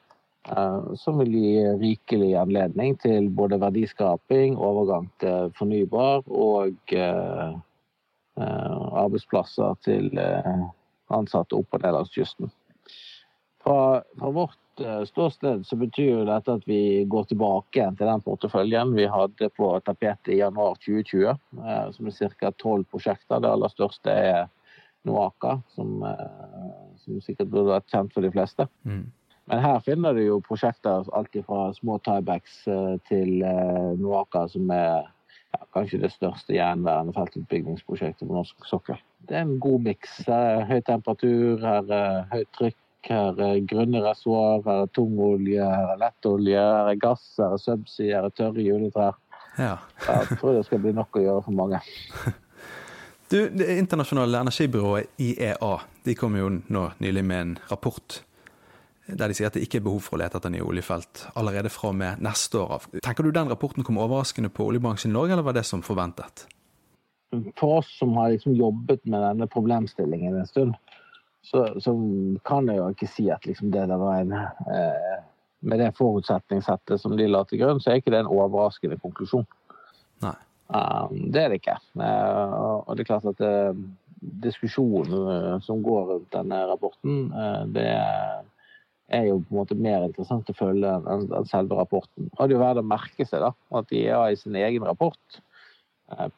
Eh, 0.52 0.90
som 1.00 1.22
vil 1.22 1.32
gi 1.32 1.54
rikelig 1.80 2.34
anledning 2.36 2.98
til 3.00 3.30
både 3.32 3.60
verdiskaping, 3.62 4.58
overgang 4.60 5.08
til 5.24 5.48
fornybar 5.56 6.28
og 6.28 6.92
eh, 6.92 7.56
arbeidsplasser 8.38 9.80
til 9.82 10.12
ansatte 11.10 11.56
opp 11.56 11.72
og 11.74 11.82
ned 11.82 11.96
langs 11.96 12.12
kysten. 12.12 12.52
Fra, 13.64 14.04
fra 14.20 14.30
vårt 14.36 14.60
Eh, 14.80 15.04
ståsted 15.04 15.66
så 15.66 15.76
betyr 15.76 16.08
jo 16.10 16.24
dette 16.28 16.54
at 16.58 16.66
vi 16.68 17.04
går 17.10 17.28
tilbake 17.30 17.88
til 17.98 18.10
den 18.10 18.22
porteføljen 18.24 18.94
vi 18.96 19.08
hadde 19.10 19.50
på 19.56 19.70
tapetet 19.86 20.34
i 20.34 20.40
januar 20.40 20.78
2020, 20.84 21.34
eh, 21.64 21.90
som 21.94 22.06
er 22.06 22.34
ca. 22.38 22.52
tolv 22.62 22.86
prosjekter. 22.92 23.40
Det 23.40 23.50
aller 23.50 23.72
største 23.74 24.14
er 24.14 24.48
Noaka, 25.08 25.58
som, 25.74 26.02
eh, 26.02 26.24
som, 27.04 27.20
sikkert 27.20 27.50
burde 27.50 27.74
vært 27.74 27.90
kjent 27.90 28.14
for 28.14 28.22
de 28.22 28.32
fleste. 28.34 28.68
Mm. 28.84 29.06
Men 29.48 29.62
her 29.64 29.78
finner 29.80 30.14
du 30.14 30.22
jo 30.26 30.40
prosjekter 30.44 31.06
alt 31.16 31.36
fra 31.46 31.60
små 31.72 31.96
tiebacks 32.04 32.66
til 33.08 33.38
Noaka, 33.96 34.42
som 34.52 34.68
er 34.70 35.06
ja, 35.54 35.62
kanskje 35.72 36.02
det 36.02 36.10
største 36.12 36.52
gjenværende 36.52 37.14
feltutbyggingsprosjektet 37.16 38.28
på 38.28 38.34
norsk 38.34 38.68
sokkel. 38.68 39.00
Det 39.24 39.38
er 39.38 39.46
en 39.46 39.56
god 39.58 39.86
miks. 39.86 40.18
Høy 40.28 40.82
temperatur, 40.84 41.64
her 41.64 41.88
er 41.88 42.28
høyt 42.34 42.52
trykk, 42.58 42.76
her 43.08 43.40
er 43.44 43.62
grønne 43.68 44.02
reservoar, 44.04 44.60
her 44.66 44.84
er 44.84 44.92
tungolje, 44.96 45.64
her 45.64 45.94
er 45.94 46.02
lettolje, 46.02 46.58
her 46.60 46.92
er 46.92 47.00
gass, 47.00 47.24
her 47.38 47.56
er 47.56 47.62
subsea, 47.62 48.12
her 48.16 48.28
er 48.28 48.36
tørre 48.36 48.64
juletrær. 48.64 49.18
Ja. 49.58 49.74
Jeg 50.06 50.38
tror 50.38 50.54
det 50.54 50.66
skal 50.68 50.82
bli 50.84 50.94
nok 50.94 51.18
å 51.18 51.24
gjøre 51.24 51.46
for 51.48 51.58
mange. 51.62 51.82
Du, 53.28 53.36
Det 53.52 53.74
internasjonale 53.76 54.38
energibyrået 54.40 55.10
IEA 55.20 55.74
de 56.06 56.14
kom 56.16 56.38
jo 56.38 56.46
nå 56.48 56.84
nylig 57.04 57.24
med 57.28 57.42
en 57.42 57.50
rapport 57.68 58.22
der 59.08 59.28
de 59.28 59.36
sier 59.36 59.48
at 59.48 59.56
det 59.56 59.64
ikke 59.64 59.80
er 59.80 59.84
behov 59.86 60.02
for 60.04 60.18
å 60.18 60.20
lete 60.22 60.36
etter 60.36 60.52
nye 60.52 60.64
oljefelt 60.64 61.24
allerede 61.38 61.72
fra 61.72 61.92
og 61.92 61.98
med 62.00 62.20
neste 62.24 62.60
år 62.60 62.74
av. 62.76 62.86
Tenker 63.04 63.24
du 63.24 63.32
den 63.32 63.48
rapporten 63.48 63.86
kom 63.86 64.00
overraskende 64.00 64.50
på 64.52 64.66
oljebransjen 64.68 65.12
i 65.12 65.16
Norge, 65.16 65.32
eller 65.32 65.46
var 65.46 65.56
det 65.56 65.64
som 65.68 65.84
forventet? 65.84 66.44
For 67.60 67.78
oss 67.80 67.88
som 67.98 68.14
har 68.16 68.34
liksom 68.34 68.56
jobbet 68.56 69.04
med 69.04 69.24
denne 69.24 69.48
problemstillingen 69.52 70.36
en 70.36 70.48
stund, 70.48 70.76
så, 71.46 71.64
så 71.80 71.94
kan 72.46 72.68
jeg 72.68 72.80
jo 72.80 72.88
ikke 72.92 73.08
si 73.10 73.28
at 73.32 73.46
liksom 73.46 73.72
det 73.74 73.86
der 73.90 74.00
var 74.00 74.20
en 74.20 74.34
eh, 74.34 75.16
Med 75.60 75.80
det 75.82 75.96
forutsetningssettet 75.98 77.00
som 77.02 77.16
de 77.18 77.24
la 77.26 77.40
til 77.42 77.58
grunn, 77.58 77.80
så 77.82 77.90
er 77.90 77.96
ikke 77.98 78.12
det 78.14 78.20
en 78.22 78.28
overraskende 78.30 78.94
konklusjon. 79.02 79.42
Nei. 80.22 80.36
Um, 80.70 81.24
det 81.34 81.40
er 81.42 81.48
det 81.50 81.58
ikke. 81.58 81.74
Uh, 81.98 82.84
og 82.86 82.92
det 82.94 83.02
er 83.02 83.08
klart 83.08 83.26
at 83.26 83.42
uh, 83.42 83.80
diskusjonen 84.44 85.16
uh, 85.26 85.56
som 85.66 85.82
går 85.82 86.04
rundt 86.12 86.30
denne 86.30 86.60
rapporten, 86.70 87.24
det 87.74 87.88
er 89.08 89.28
jo 89.30 89.40
på 89.40 89.54
en 89.54 89.60
måte 89.62 89.76
mer 89.78 90.04
interessant 90.06 90.50
å 90.52 90.56
følge 90.56 90.94
enn 91.08 91.28
selve 91.48 91.78
rapporten. 91.78 92.28
Og 92.36 92.40
det 92.42 92.54
er 92.54 92.58
jo 92.58 92.62
verdt 92.64 92.82
å 92.82 92.88
merke 92.88 93.26
seg 93.28 93.44
da, 93.44 93.52
at 93.80 93.94
IA 93.94 94.22
i 94.32 94.38
sin 94.38 94.56
egen 94.58 94.84
rapport 94.86 95.38
eh, 95.38 95.47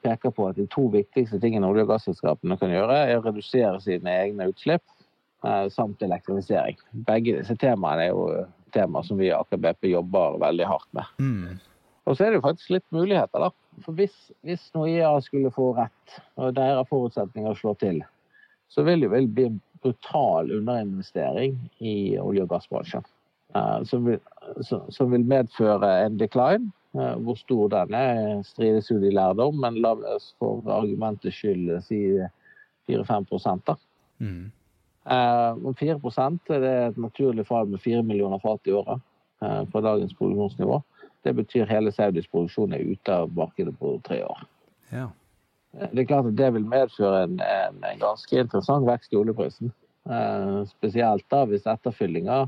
peker 0.03 0.33
på 0.35 0.49
at 0.51 0.59
de 0.59 0.67
to 0.71 0.89
viktigste 0.91 1.41
tingene 1.43 1.69
olje- 1.69 1.85
og 1.87 1.93
gasselskapene 1.93 2.59
kan 2.59 2.73
gjøre, 2.73 2.97
er 3.07 3.19
å 3.19 3.25
redusere 3.25 3.81
sine 3.85 4.15
egne 4.25 4.49
utslipp 4.51 4.83
eh, 5.47 5.67
samt 5.73 6.03
elektrifisering. 6.03 6.79
Begge 7.07 7.39
disse 7.39 7.57
temaene 7.61 8.09
er 8.09 8.15
jo 8.15 8.47
temaer 8.75 9.07
som 9.07 9.19
vi 9.21 9.29
i 9.31 9.35
Aker 9.35 9.61
BP 9.63 9.93
jobber 9.93 10.39
veldig 10.43 10.67
hardt 10.67 10.91
med. 10.97 11.13
Mm. 11.19 11.59
Og 12.09 12.17
så 12.17 12.27
er 12.27 12.33
det 12.33 12.41
jo 12.41 12.47
faktisk 12.49 12.75
litt 12.75 12.87
muligheter, 12.95 13.47
da. 13.47 13.51
For 13.85 13.97
hvis, 13.97 14.15
hvis 14.47 14.63
Noia 14.75 15.13
skulle 15.25 15.53
få 15.55 15.71
rett, 15.79 16.17
og 16.41 16.57
deres 16.57 16.89
forutsetninger 16.91 17.55
slår 17.59 17.79
til, 17.83 18.01
så 18.71 18.85
vil 18.87 19.05
det 19.05 19.11
vel 19.13 19.29
bli 19.31 19.47
en 19.51 19.61
brutal 19.83 20.51
underinvestering 20.59 21.57
i 21.79 22.19
olje- 22.21 22.45
og 22.45 22.53
gassbransjen. 22.53 23.07
Uh, 23.55 23.83
som, 23.85 24.05
vil, 24.07 24.21
som, 24.63 25.11
vil, 25.11 25.25
medføre 25.27 25.89
en 26.05 26.19
decline. 26.21 26.71
Uh, 26.97 27.15
hvor 27.23 27.37
stor 27.39 27.69
den 27.71 27.95
er, 27.95 28.41
strides 28.43 28.91
jo 28.91 28.99
de 28.99 29.13
lærde 29.15 29.45
om, 29.47 29.61
men 29.63 29.79
la 29.83 29.93
oss 30.15 30.33
for 30.43 30.65
argumentets 30.75 31.37
skyld 31.39 31.77
si 31.87 32.01
4-5 32.91 33.61
da. 33.69 33.77
Mm. 34.19 34.49
Uh, 35.07 35.71
4 35.79 36.01
er 36.51 36.65
det 36.65 36.73
et 36.89 36.99
naturlig 36.99 37.47
fall 37.47 37.71
med 37.71 37.81
4 37.81 38.03
millioner 38.03 38.43
fat 38.43 38.67
i 38.67 38.75
året 38.75 39.07
på 39.73 39.81
dagens 39.81 40.13
produksjonsnivå. 40.19 40.83
Det 41.25 41.33
betyr 41.33 41.65
hele 41.65 41.93
Saudis 41.93 42.27
produksjon 42.29 42.75
er 42.77 42.85
ute 42.85 43.15
av 43.23 43.31
markedet 43.33 43.73
på 43.79 43.95
tre 44.05 44.19
år. 44.25 44.43
Ja. 44.93 45.07
Det 45.73 46.03
er 46.03 46.09
klart 46.11 46.29
at 46.29 46.37
det 46.37 46.51
vil 46.53 46.67
medføre 46.69 47.23
en, 47.25 47.39
en, 47.41 47.79
en 47.87 48.03
ganske 48.03 48.37
interessant 48.37 48.85
vekst 48.89 49.15
i 49.15 49.21
oljeprisen. 49.21 49.73
Eh, 50.11 50.65
spesielt 50.67 51.27
da 51.31 51.45
hvis 51.47 51.69
etterfyllinga 51.69 52.43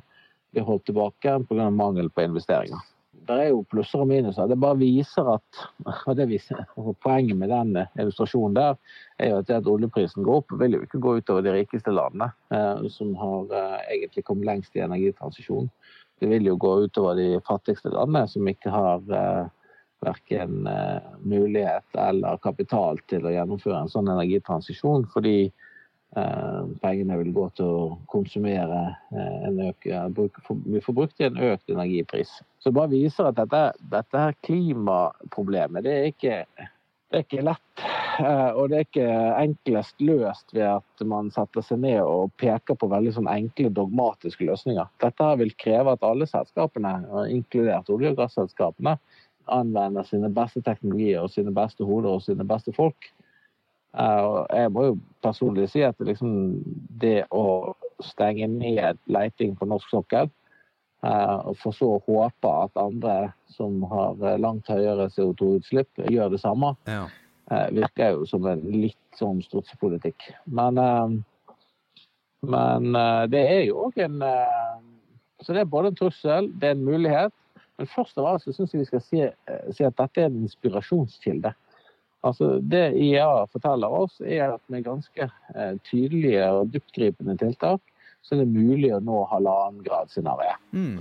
blir 0.53 0.65
holdt 0.67 0.87
tilbake 0.89 1.37
pga. 1.49 1.69
mangel 1.71 2.11
på 2.11 2.25
investeringer. 2.25 2.81
Det 3.23 3.37
er 3.39 3.49
jo 3.53 3.63
plusser 3.71 4.03
og 4.03 4.09
minuser. 4.11 4.49
Det 4.51 4.59
bare 4.61 4.79
viser 4.81 5.29
at 5.37 5.63
og 6.09 6.17
det 6.19 6.29
viser, 6.31 6.65
og 6.81 6.97
Poenget 7.05 7.39
med 7.39 7.53
den 7.53 7.77
illustrasjonen 8.01 8.57
der 8.59 8.77
er 9.19 9.33
jo 9.33 9.41
at 9.43 9.49
det 9.49 9.61
at 9.61 9.71
oljeprisen 9.71 10.27
går 10.27 10.43
opp, 10.43 10.55
vil 10.61 10.77
jo 10.79 10.83
ikke 10.87 11.01
gå 11.03 11.17
utover 11.21 11.47
de 11.47 11.55
rikeste 11.55 11.95
landene, 11.95 12.33
eh, 12.55 12.87
som 12.91 13.15
har 13.21 13.57
eh, 13.59 13.81
egentlig 13.97 14.27
kommet 14.27 14.49
lengst 14.51 14.77
i 14.77 14.85
energitransisjonen. 14.85 15.71
Det 16.23 16.31
vil 16.31 16.47
jo 16.47 16.59
gå 16.61 16.77
utover 16.85 17.19
de 17.19 17.29
fattigste 17.47 17.91
landene, 17.95 18.27
som 18.31 18.49
ikke 18.51 18.71
har 18.75 19.03
eh, 19.19 19.45
verken 20.03 20.67
eh, 20.67 21.13
mulighet 21.23 21.99
eller 21.99 22.43
kapital 22.43 22.99
til 23.11 23.27
å 23.27 23.35
gjennomføre 23.35 23.85
en 23.85 23.93
sånn 23.93 24.11
energitransisjon, 24.11 25.07
fordi 25.15 25.37
eh, 25.47 25.72
pengene 26.83 27.17
vil 27.23 27.33
gå 27.33 27.47
til 27.57 27.65
å 27.69 27.85
konsumere 28.13 28.83
eh, 29.15 29.47
en 29.49 29.61
øk, 29.69 29.89
Vi 30.67 30.83
får 30.85 30.97
brukt 30.97 31.21
i 31.21 31.29
en 31.31 31.41
økt 31.53 31.73
energipris. 31.73 32.35
Så 32.61 32.71
det 32.71 32.77
bare 32.77 32.93
viser 32.93 33.31
at 33.31 33.39
dette, 33.41 33.63
dette 33.95 34.21
her 34.21 34.37
klimaproblemet 34.45 35.87
det 35.87 35.95
er, 35.97 36.11
ikke, 36.13 36.69
det 37.09 37.19
er 37.19 37.25
ikke 37.25 37.47
lett. 37.49 37.87
Og 38.61 38.69
det 38.69 38.77
er 38.77 38.85
ikke 38.85 39.07
enklest 39.41 40.03
løst 40.05 40.53
ved 40.53 40.67
at 40.69 41.05
man 41.09 41.31
setter 41.33 41.65
seg 41.65 41.81
ned 41.81 42.03
og 42.05 42.35
peker 42.37 42.77
på 42.77 42.91
veldig 42.93 43.15
sånn 43.17 43.31
enkle, 43.33 43.73
dogmatiske 43.73 44.45
løsninger. 44.45 44.91
Dette 45.01 45.31
vil 45.41 45.55
kreve 45.57 45.97
at 45.97 46.05
alle 46.05 46.29
selskapene, 46.29 46.99
inkludert 47.33 47.89
olje- 47.89 48.13
og 48.13 48.21
gasselskapene, 48.21 48.99
anvender 49.49 50.05
sine 50.07 50.29
beste 50.31 50.61
teknologier 50.63 51.25
og 51.25 51.33
sine 51.33 51.57
beste 51.57 51.89
hoder 51.89 52.19
og 52.19 52.23
sine 52.23 52.45
beste 52.47 52.77
folk. 52.77 53.09
Eh, 53.93 54.45
jeg 54.57 54.73
må 54.73 54.87
jo 54.87 55.01
personlig 55.25 55.69
si 55.73 55.83
at 55.85 55.99
liksom 56.01 56.63
det 57.01 57.27
å 57.31 57.75
stenge 58.03 58.49
ned 58.49 59.01
leiting 59.13 59.53
på 59.59 59.69
norsk 59.69 59.91
sokkel, 59.93 60.31
eh, 61.05 61.35
og 61.37 61.59
for 61.61 61.77
så 61.77 61.91
å 61.97 62.05
håpe 62.07 62.55
at 62.65 62.81
andre 62.81 63.17
som 63.53 63.83
har 63.91 64.17
eh, 64.25 64.39
langt 64.41 64.71
høyere 64.73 65.11
CO2-utslipp, 65.13 66.07
gjør 66.09 66.33
det 66.33 66.41
samme, 66.41 66.73
ja. 66.89 67.05
virker 67.75 68.17
jo 68.17 68.25
som 68.29 68.49
en 68.49 68.65
litt 68.73 69.19
sånn 69.19 69.43
strutsepolitikk. 69.45 70.31
Men, 70.47 70.81
men 72.49 72.99
det 73.29 73.43
er 73.45 73.65
jo 73.67 73.89
òg 73.89 73.99
en 74.01 74.23
Så 75.43 75.53
det 75.53 75.65
er 75.65 75.73
både 75.73 75.91
en 75.91 75.97
trussel, 75.99 76.47
det 76.63 76.69
er 76.69 76.77
en 76.77 76.85
mulighet, 76.87 77.33
men 77.77 77.89
først 77.91 78.19
av 78.21 78.29
alt 78.31 78.45
så 78.45 78.53
syns 78.55 78.73
jeg 78.73 78.85
vi 78.85 78.87
skal 78.87 79.03
si, 79.03 79.23
si, 79.75 79.83
at 79.83 79.97
dette 79.99 80.23
er 80.23 80.29
en 80.31 80.45
inspirasjonskilde. 80.45 81.51
Altså, 82.23 82.59
det 82.59 82.93
IEA 82.95 83.47
forteller 83.51 83.95
oss, 84.03 84.21
er 84.21 84.55
at 84.55 84.63
med 84.71 84.85
ganske 84.87 85.27
eh, 85.27 85.75
tydelige 85.89 86.45
og 86.55 86.71
dyptgripende 86.71 87.35
tiltak, 87.41 87.83
så 88.23 88.37
er 88.37 88.45
det 88.45 88.55
mulig 88.55 88.93
å 88.95 89.01
nå 89.03 89.25
halvannnengradscenarioet. 89.33 90.63
Mm. 90.71 91.01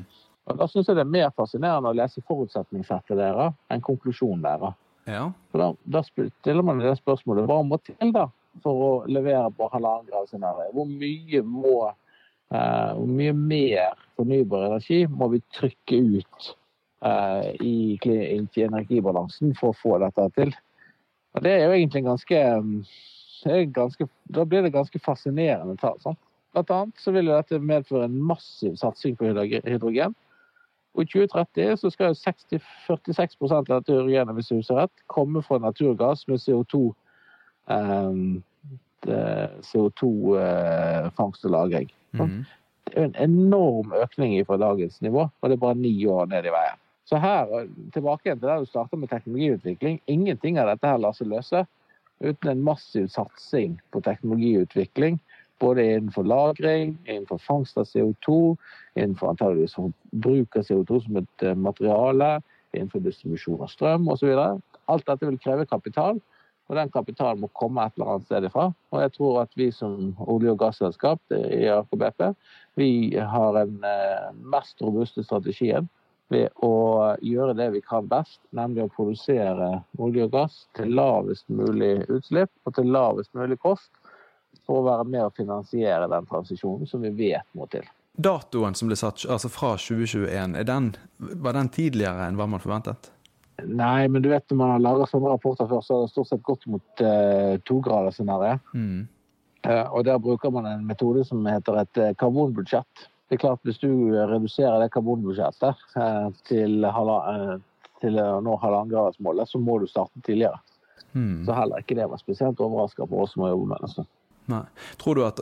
Og 0.49 0.57
Da 0.57 0.67
syns 0.67 0.89
jeg 0.89 0.97
det 0.97 1.05
er 1.05 1.13
mer 1.13 1.33
fascinerende 1.37 1.91
å 1.91 1.97
lese 1.97 2.23
forutsetningssettet 2.25 3.19
deres 3.19 3.53
enn 3.69 3.83
konklusjonen 3.85 4.41
deres. 4.45 4.77
Ja. 5.09 5.27
For 5.53 5.61
da, 5.61 5.67
da, 5.97 6.01
stiller 6.05 6.65
man 6.65 6.81
det 6.81 6.95
spørsmålet 6.97 7.49
hva 7.49 7.59
må 7.65 7.77
til 7.85 8.13
da 8.13 8.27
for 8.63 8.85
å 8.85 8.91
levere 9.09 9.49
på 9.57 9.69
halvannengradscenarioet? 9.71 10.73
Hvor 10.73 10.89
mye 10.89 11.43
må 11.45 11.75
uh, 11.85 12.91
hvor 12.97 13.13
mye 13.13 13.37
mer 13.37 14.01
fornybar 14.17 14.71
energi 14.71 15.05
må 15.09 15.29
vi 15.35 15.43
trykke 15.53 16.01
ut 16.17 16.51
Eh, 17.05 17.55
i, 17.65 17.99
i 18.03 18.61
energibalansen 18.61 19.55
for 19.57 19.73
å 19.73 19.77
få 19.79 19.95
dette 20.03 20.27
til. 20.35 20.51
Og 21.33 21.43
det 21.43 21.51
er 21.51 21.65
jo 21.65 21.71
egentlig 21.77 22.03
ganske, 22.03 22.39
ganske 23.73 24.07
Da 24.35 24.43
blir 24.43 24.61
det 24.61 24.73
ganske 24.73 24.99
fascinerende 24.99 25.77
tall. 25.77 25.99
Sant? 26.03 26.19
Blant 26.51 26.71
annet 26.75 26.99
så 26.99 27.13
vil 27.15 27.31
dette 27.31 27.59
medføre 27.59 28.05
en 28.09 28.19
massiv 28.27 28.75
satsing 28.75 29.15
på 29.17 29.29
hydrogen. 29.31 30.15
Og 30.93 31.01
I 31.01 31.05
2030 31.07 31.77
så 31.79 31.89
skal 31.89 32.11
jo 32.11 32.19
46% 32.19 33.53
av 33.55 33.67
dette 33.69 33.93
hydrogenet 33.93 34.35
hvis 34.35 34.51
jeg 34.51 34.59
husker 34.59 34.81
rett, 34.81 35.03
komme 35.07 35.43
fra 35.45 35.61
naturgass 35.63 36.25
med 36.27 36.43
CO2 36.43 36.81
um, 37.71 38.43
CO2-fangst 39.71 41.45
og 41.45 41.51
-lagring. 41.51 41.89
Mm. 42.11 42.43
Det 42.85 42.97
er 42.97 43.03
en 43.03 43.29
enorm 43.29 43.93
økning 44.03 44.45
fra 44.45 44.57
dagens 44.57 45.01
nivå, 45.01 45.29
og 45.41 45.49
det 45.49 45.55
er 45.55 45.59
bare 45.59 45.75
ni 45.75 46.05
år 46.05 46.25
ned 46.25 46.45
i 46.45 46.51
veien. 46.51 46.79
Så 47.11 47.19
her, 47.19 47.49
tilbake 47.91 48.23
igjen 48.23 48.39
til 48.39 48.47
der 48.47 48.61
du 48.63 48.69
starta 48.69 48.95
med 48.95 49.09
teknologiutvikling. 49.11 49.97
Ingenting 50.07 50.55
av 50.61 50.69
dette 50.71 50.87
her 50.87 51.01
lar 51.03 51.15
seg 51.17 51.27
løse 51.27 51.65
uten 52.23 52.51
en 52.53 52.63
massiv 52.63 53.09
satsing 53.11 53.73
på 53.91 53.99
teknologiutvikling. 54.05 55.17
Både 55.59 55.83
innenfor 55.89 56.23
lagring, 56.23 56.95
innenfor 57.03 57.41
fangst 57.43 57.75
av 57.77 57.89
CO2, 57.89 58.55
innenfor 58.95 59.33
antageligvis 59.33 59.75
bruk 60.23 60.55
av 60.55 60.65
CO2 60.69 61.03
som 61.03 61.19
et 61.19 61.45
eh, 61.45 61.57
materiale, 61.67 62.37
innenfor 62.71 63.03
distribusjon 63.03 63.59
av 63.59 63.73
strøm 63.75 64.07
osv. 64.15 64.31
Alt 64.87 65.09
dette 65.11 65.27
vil 65.27 65.43
kreve 65.43 65.67
kapital, 65.67 66.23
og 66.71 66.79
den 66.79 66.95
kapitalen 66.95 67.43
må 67.43 67.51
komme 67.59 67.83
et 67.83 67.97
eller 67.97 68.13
annet 68.15 68.29
sted 68.29 68.47
ifra. 68.47 68.69
Og 68.95 69.03
jeg 69.03 69.17
tror 69.17 69.41
at 69.43 69.59
vi 69.59 69.67
som 69.75 70.13
olje- 70.31 70.55
og 70.55 70.63
gasselskap 70.63 71.35
i 71.35 71.65
AKBP, 71.75 72.29
vi 72.79 72.91
har 73.19 73.57
den 73.59 73.81
eh, 73.83 74.29
mest 74.55 74.79
robuste 74.79 75.27
strategien 75.27 75.91
ved 76.31 76.49
å 76.63 76.73
gjøre 77.19 77.55
det 77.59 77.67
vi 77.75 77.81
kan 77.83 78.07
best, 78.09 78.39
nemlig 78.55 78.85
å 78.85 78.91
produsere 78.95 79.71
olje 79.99 80.27
og 80.27 80.35
gass 80.35 80.59
til 80.77 80.93
lavest 80.95 81.47
mulig 81.51 81.97
utslipp 82.07 82.51
og 82.65 82.77
til 82.77 82.91
lavest 82.93 83.33
mulig 83.37 83.59
kost, 83.61 83.91
for 84.67 84.81
å 84.81 84.85
være 84.85 85.07
med 85.09 85.25
å 85.25 85.33
finansiere 85.35 86.09
den 86.11 86.27
transisjonen 86.29 86.87
som 86.87 87.03
vi 87.03 87.11
vet 87.17 87.47
må 87.57 87.67
til. 87.71 87.87
Datoen 88.21 88.75
som 88.75 88.89
ble 88.89 88.97
satt, 88.99 89.23
altså 89.31 89.49
fra 89.51 89.73
2021, 89.79 90.57
den, 90.67 90.91
var 91.17 91.55
den 91.57 91.71
tidligere 91.71 92.27
enn 92.27 92.39
hva 92.39 92.47
man 92.51 92.63
forventet? 92.63 93.11
Nei, 93.67 94.07
men 94.09 94.23
du 94.23 94.29
vet 94.31 94.47
når 94.49 94.59
man 94.59 94.73
har 94.73 94.83
laga 94.83 95.07
sånne 95.09 95.31
rapporter 95.31 95.69
før, 95.69 95.83
så 95.85 95.95
har 95.95 96.05
det 96.05 96.13
stort 96.13 96.29
sett 96.31 96.43
gått 96.47 96.67
mot 96.71 97.03
uh, 97.03 97.55
togradersscenarioet. 97.67 98.71
Mm. 98.73 99.01
Uh, 99.67 99.87
og 99.93 100.05
der 100.07 100.21
bruker 100.21 100.53
man 100.53 100.67
en 100.69 100.87
metode 100.87 101.23
som 101.27 101.45
heter 101.45 101.83
et 101.83 102.01
uh, 102.01 102.11
karbonbudsjett. 102.19 103.07
Det 103.31 103.37
er 103.37 103.43
klart 103.45 103.61
Hvis 103.63 103.79
du 103.79 103.87
reduserer 104.11 104.81
det 104.83 104.89
karbonbudsjettet 104.91 105.85
uh, 105.95 106.27
til, 106.49 106.83
til, 108.01 108.19
å 108.19 108.41
nå 108.43 108.57
halvannengradersmålet, 108.59 109.47
så 109.47 109.61
må 109.63 109.77
du 109.79 109.87
starte 109.87 110.19
tidligere. 110.25 110.59
Hmm. 111.13 111.45
Så 111.47 111.55
heller 111.55 111.79
ikke 111.79 111.95
det 111.95 112.09
var 112.11 112.19
spesielt 112.19 112.59
overraska 112.59 113.07
for 113.07 113.23
oss 113.23 113.31
som 113.37 113.45
har 113.45 113.53
jobbet 113.53 113.71
med 113.71 113.87
det. 113.87 114.05
Nei. 114.51 114.65
Tror 114.99 115.15
du 115.15 115.23
at, 115.23 115.39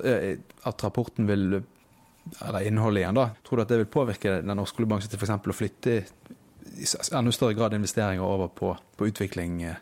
at 0.69 0.86
rapporten 0.86 1.25
vil 1.30 1.63
eller 2.45 2.67
innholdet 2.67 3.02
igjen, 3.02 3.17
da. 3.17 3.30
Tror 3.47 3.58
du 3.58 3.63
at 3.63 3.71
det 3.71 3.82
vil 3.82 3.91
påvirke 3.91 4.39
den 4.43 4.58
norske 4.60 4.82
oljebransjen 4.82 5.12
til 5.12 5.21
f.eks. 5.21 5.34
å 5.34 5.56
flytte 5.56 5.95
i 6.80 6.88
enda 7.17 7.34
større 7.34 7.58
grad 7.58 7.75
investeringer 7.75 8.23
over 8.23 8.52
på, 8.54 8.73
på, 8.97 9.10
utvikling 9.10 9.63
eh, 9.65 9.80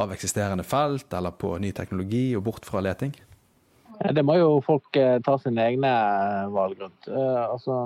av 0.00 0.12
eksisterende 0.12 0.66
felt, 0.66 1.12
eller 1.14 1.36
på 1.36 1.54
ny 1.62 1.72
teknologi, 1.76 2.30
og 2.36 2.44
bort 2.48 2.66
fra 2.66 2.82
leting? 2.84 3.14
Det 4.00 4.22
må 4.24 4.38
jo 4.38 4.48
folk 4.64 4.96
eh, 4.96 5.18
ta 5.24 5.36
sine 5.40 5.66
egne 5.72 5.90
eh, 5.90 6.46
valg 6.54 6.80
rundt. 6.80 7.08
Altså, 7.10 7.82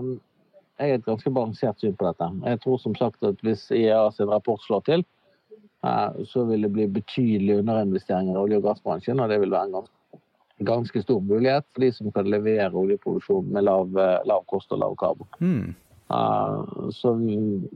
jeg 0.79 0.92
har 0.92 1.00
et 1.00 1.07
ganske 1.07 1.31
balansert 1.35 1.83
syn 1.83 1.96
på 1.98 2.07
dette. 2.07 2.29
Jeg 2.46 2.61
tror 2.62 2.79
som 2.83 2.94
sagt 2.98 3.27
at 3.27 3.42
hvis 3.46 3.66
IEA 3.74 4.07
sin 4.14 4.31
rapport 4.31 4.62
slår 4.62 4.87
til, 4.88 5.05
så 6.24 6.46
vil 6.48 6.64
det 6.64 6.70
bli 6.72 6.87
betydelige 6.88 7.61
underinvesteringer 7.61 8.33
i 8.33 8.40
olje- 8.40 8.57
og 8.57 8.64
gassbransjen, 8.64 9.18
og 9.20 9.29
det 9.29 9.37
vil 9.42 9.53
være 9.53 9.68
en 9.68 10.68
ganske 10.70 11.03
stor 11.03 11.20
mulighet 11.20 11.66
for 11.74 11.85
de 11.85 11.90
som 11.92 12.09
kan 12.14 12.31
levere 12.33 12.70
oljeproduksjon 12.72 13.50
med 13.53 13.66
lav, 13.68 13.92
lav 14.24 14.46
kost 14.48 14.72
og 14.72 14.81
lav 14.81 14.96
karbon. 14.96 15.29
Mm. 15.44 15.74
Uh, 16.09 16.88
så 16.96 17.12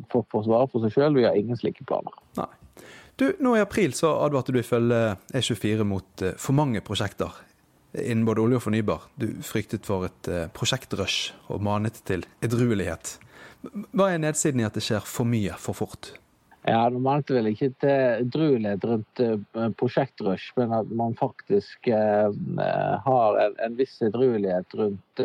for, 0.09 0.24
å 0.24 0.42
svare 0.46 0.70
for 0.72 0.87
seg 0.87 0.96
sjøl, 0.96 1.18
vi 1.20 1.27
har 1.29 1.37
ingen 1.37 1.61
slike 1.61 1.85
planer. 1.85 2.16
Nei. 2.40 2.48
Du, 3.20 3.29
nå 3.44 3.57
I 3.59 3.64
april 3.66 3.92
så 3.98 4.14
advarte 4.22 4.57
du 4.57 4.62
ifølge 4.62 5.18
E24 5.35 5.85
mot 5.85 6.27
for 6.40 6.57
mange 6.57 6.81
prosjekter 6.87 7.37
innen 7.94 8.27
både 8.29 8.42
olje 8.44 8.59
og 8.59 8.64
fornybar. 8.66 9.09
Du 9.20 9.29
fryktet 9.46 9.88
for 9.88 10.09
et 10.09 10.31
uh, 10.31 10.46
prosjektrush 10.55 11.33
og 11.53 11.62
manet 11.64 12.01
til 12.09 12.24
edruelighet. 12.44 13.16
Hva 13.96 14.12
er 14.12 14.22
nedsiden 14.22 14.62
i 14.62 14.66
at 14.66 14.77
det 14.77 14.85
skjer 14.87 15.07
for 15.09 15.29
mye 15.29 15.57
for 15.61 15.79
fort? 15.79 16.12
Ja, 16.68 16.83
Nå 16.92 17.01
mente 17.01 17.33
vel 17.33 17.48
ikke 17.53 17.70
til 17.81 18.27
edruelighet 18.27 18.85
rundt 18.90 19.22
uh, 19.24 19.70
prosjektrush, 19.81 20.53
men 20.59 20.74
at 20.77 20.90
man 20.92 21.16
faktisk 21.18 21.88
uh, 21.88 22.29
har 23.07 23.40
en, 23.46 23.57
en, 23.64 23.79
viss 23.79 23.96
edruelighet 24.05 24.79
rundt 24.79 25.24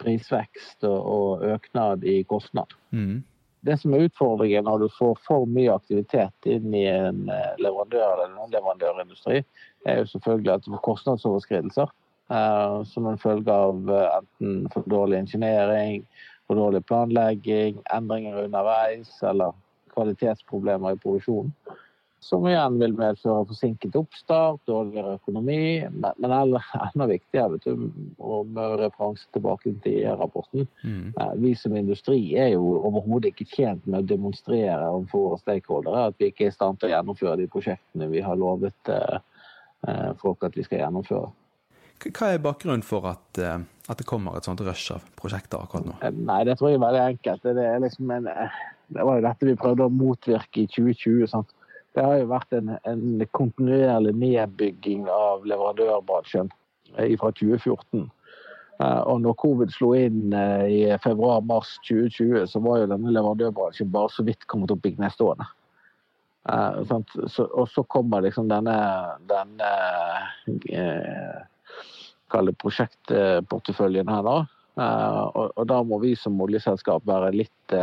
prisvekst 0.00 0.82
og, 0.88 0.98
og 0.98 1.44
øknad 1.54 2.02
i 2.08 2.22
kostnad. 2.26 2.72
Mm. 2.90 3.22
Det 3.64 3.78
som 3.80 3.94
er 3.96 4.06
utfordringen 4.06 4.66
når 4.68 4.84
du 4.84 4.88
får 4.92 5.14
for 5.24 5.48
mye 5.48 5.72
aktivitet 5.72 6.48
inn 6.50 6.74
i 6.76 6.84
en 6.90 7.22
leverandør 7.62 8.24
eller 8.26 8.34
en 8.44 8.52
leverandørindustri, 8.52 9.40
er 9.88 10.00
jo 10.02 10.10
selvfølgelig 10.10 10.52
at 10.52 10.66
du 10.66 10.74
får 10.74 10.84
kostnadsoverskridelser. 10.90 11.92
som 12.84 13.06
en 13.06 13.18
følge 13.18 13.52
av 13.52 13.90
enten 13.90 14.68
for 14.72 14.86
dårlig 14.88 15.18
ingeniering, 15.18 16.06
for 16.46 16.56
dårlig 16.56 16.84
planlegging, 16.88 17.80
endringer 17.92 18.44
underveis 18.44 19.10
eller 19.22 19.52
kvalitetsproblemer 19.94 20.96
i 20.96 21.00
produksjonen. 21.02 21.52
Som 22.24 22.46
igjen 22.48 22.78
vil 22.80 22.94
medføre 22.96 23.44
forsinket 23.50 23.96
oppstart, 24.00 24.62
dårligere 24.64 25.18
økonomi. 25.18 25.84
Men 25.92 26.32
enda 26.32 27.08
viktigere, 27.10 27.58
vet 27.58 27.66
du, 27.66 27.90
og 28.16 28.48
med 28.48 28.78
referanse 28.80 29.28
tilbake 29.36 29.74
til 29.84 30.06
rapporten, 30.16 30.64
mm. 30.80 31.02
Eh, 31.20 31.34
vi 31.42 31.52
som 31.58 31.76
industri 31.76 32.18
er 32.40 32.54
jo 32.54 32.78
overhodet 32.88 33.34
ikke 33.34 33.48
tjent 33.50 33.84
med 33.84 34.00
å 34.00 34.08
demonstrere 34.14 34.88
overfor 34.88 35.26
våre 35.28 35.40
stakeholdere 35.42 36.08
at 36.08 36.16
vi 36.18 36.30
ikke 36.30 36.46
er 36.48 36.54
i 36.54 36.56
stand 36.56 36.80
til 36.80 36.88
å 36.88 36.94
gjennomføre 36.94 37.38
de 37.42 37.48
prosjektene 37.52 38.08
vi 38.08 38.22
har 38.24 38.40
lovet 38.40 38.92
eh, 38.94 39.18
eh, 39.88 40.10
folk 40.22 40.46
at 40.48 40.56
vi 40.56 40.64
skal 40.64 40.80
gjennomføre. 40.86 41.28
Hva 42.04 42.30
er 42.32 42.42
bakgrunnen 42.42 42.84
for 42.84 43.06
at, 43.08 43.38
at, 43.38 43.98
det 44.00 44.06
kommer 44.08 44.36
et 44.36 44.48
sånt 44.48 44.60
rush 44.64 44.96
av 44.96 45.04
prosjekter 45.16 45.60
akkurat 45.60 45.86
nå? 45.88 45.98
Nei, 46.24 46.40
Det 46.48 46.56
tror 46.58 46.72
jeg 46.72 46.80
er 46.80 46.86
veldig 46.88 47.04
enkelt. 47.04 47.44
Det 47.44 47.68
liksom 47.84 48.10
en 48.16 48.32
det 48.94 49.04
var 49.04 49.18
jo 49.18 49.24
dette 49.24 49.48
vi 49.48 49.54
prøvde 49.58 49.86
å 49.86 49.92
motvirke 49.92 50.64
i 50.64 50.68
2020. 50.70 51.28
Sant? 51.30 51.54
Det 51.94 52.02
har 52.02 52.18
jo 52.18 52.30
vært 52.32 52.54
en, 52.56 52.74
en 52.90 53.24
kontinuerlig 53.36 54.14
nedbygging 54.18 55.06
av 55.10 55.44
leverandørbransjen 55.46 56.50
eh, 56.96 57.14
fra 57.20 57.30
2014. 57.30 58.08
Eh, 58.82 59.00
og 59.06 59.20
når 59.22 59.36
covid 59.38 59.74
slo 59.74 59.92
inn 59.94 60.34
eh, 60.34 60.64
i 60.74 60.80
februar-mars 61.04 61.76
2020, 61.86 62.48
så 62.50 62.62
var 62.64 62.80
jo 62.82 62.90
denne 62.90 63.14
leverandørbransjen 63.14 63.92
bare 63.94 64.10
så 64.10 64.26
vidt 64.26 64.42
kommet 64.50 64.74
opp 64.74 64.90
i 64.90 64.94
knestående. 64.96 65.46
Og 66.44 67.68
så 67.72 67.82
kommer 67.88 68.20
liksom 68.26 68.50
denne, 68.50 68.74
denne 69.30 69.68
Kall 72.28 72.52
prosjektporteføljen 72.60 74.10
her, 74.12 74.26
da. 74.26 74.34
Og, 75.38 75.62
da 75.70 75.78
må 75.88 76.02
vi 76.02 76.12
som 76.20 76.36
oljeselskap 76.44 77.06
være 77.08 77.30
litt 77.32 77.76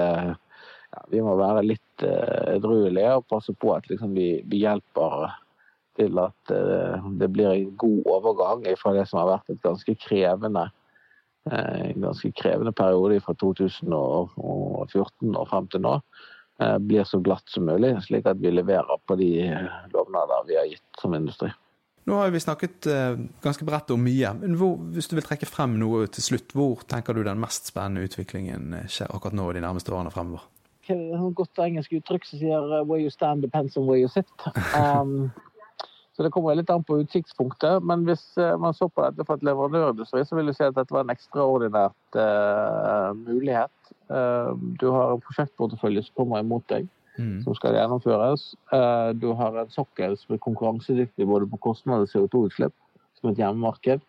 ja, 0.92 1.06
vi 1.12 1.22
må 1.24 1.38
være 1.40 1.64
litt 1.66 2.04
uh, 2.04 2.52
edruelige 2.56 3.16
og 3.20 3.30
passe 3.32 3.56
på 3.56 3.72
at 3.76 3.88
liksom, 3.92 4.14
vi, 4.18 4.42
vi, 4.52 4.64
hjelper 4.66 5.32
til 6.00 6.20
at 6.20 6.54
uh, 6.54 7.08
det 7.20 7.32
blir 7.32 7.54
en 7.54 7.72
god 7.80 8.12
overgang 8.18 8.68
fra 8.80 8.94
det 8.98 9.08
som 9.10 9.22
har 9.22 9.32
vært 9.36 9.54
et 9.54 9.64
ganske 9.64 9.96
krevende 10.04 10.68
uh, 10.68 11.80
en 11.88 12.10
ganske 12.10 12.34
krevende 12.38 12.76
periode 12.76 13.22
fra 13.24 13.36
2014 13.40 14.36
og 15.32 15.50
frem 15.50 15.72
til 15.72 15.88
nå. 15.88 15.98
Blir 16.86 17.08
så 17.10 17.18
glatt 17.26 17.48
som 17.50 17.64
mulig, 17.66 17.96
slik 18.06 18.28
at 18.30 18.38
vi 18.38 18.52
leverer 18.54 19.00
på 19.10 19.16
de 19.18 19.32
lovnader 19.96 20.44
vi 20.46 20.60
har 20.60 20.68
gitt 20.70 21.00
som 21.02 21.16
industri. 21.18 21.48
Nå 22.06 22.20
har 22.20 22.30
vi 22.30 22.42
snakket 22.44 22.86
ganske 23.42 23.66
bredt 23.66 23.90
om 23.96 24.04
mye, 24.06 24.36
men 24.38 24.54
hvor, 24.60 24.76
hvis 24.94 25.10
du 25.10 25.16
vil 25.18 25.26
trekke 25.26 25.50
frem 25.50 25.74
noe 25.82 26.06
til 26.14 26.28
slutt, 26.28 26.54
hvor 26.54 26.86
tenker 26.86 27.18
du 27.18 27.24
den 27.26 27.42
mest 27.42 27.72
spennende 27.72 28.06
utviklingen 28.06 28.78
skjer 28.86 29.10
akkurat 29.10 29.40
nå 29.40 29.48
og 29.50 29.58
de 29.58 29.66
nærmeste 29.66 29.96
årene 29.96 30.14
fremover? 30.14 30.46
Et 30.92 31.36
godt 31.38 31.62
engelsk 31.64 31.94
uttrykk 32.00 32.28
som 32.28 32.42
sier 32.42 32.68
uh, 32.74 32.84
'where 32.84 33.02
you 33.02 33.10
stand 33.10 33.42
depends 33.42 33.78
on 33.78 33.88
where 33.88 34.00
you 34.00 34.10
sit'. 34.12 34.48
Um, 34.76 35.32
så 36.16 36.24
det 36.24 36.32
kommer 36.32 36.56
litt 36.56 36.70
an 36.70 36.84
på 36.84 37.00
utsiktspunktet. 37.02 37.84
Men 37.84 38.06
hvis 38.06 38.24
uh, 38.38 38.58
man 38.60 38.76
så 38.78 38.90
på 38.90 39.04
dette 39.08 39.26
for 39.26 39.40
et 39.40 39.46
leverandørindustri, 39.48 40.26
så 40.26 40.38
vil 40.38 40.52
du 40.52 40.54
si 40.54 40.66
at 40.68 40.76
dette 40.76 40.94
var 40.94 41.06
en 41.06 41.14
ekstraordinært 41.14 42.20
uh, 42.20 43.12
mulighet. 43.18 43.94
Uh, 44.12 44.52
du 44.82 44.90
har 44.92 45.14
en 45.14 45.24
prosjektportefølje 45.24 46.04
som 46.08 46.24
kommer 46.24 46.44
imot 46.44 46.68
deg, 46.70 46.90
mm. 47.18 47.42
som 47.46 47.56
skal 47.58 47.78
gjennomføres. 47.80 48.52
Uh, 48.74 49.12
du 49.16 49.32
har 49.40 49.58
en 49.58 49.74
sokkel 49.74 50.18
som 50.20 50.36
er 50.36 50.44
konkurransedyktig 50.44 51.28
både 51.28 51.50
på 51.50 51.62
kostnad 51.70 52.06
og 52.06 52.12
CO2-utslipp, 52.12 52.76
som 53.20 53.32
et 53.32 53.42
hjemmemarked. 53.42 54.08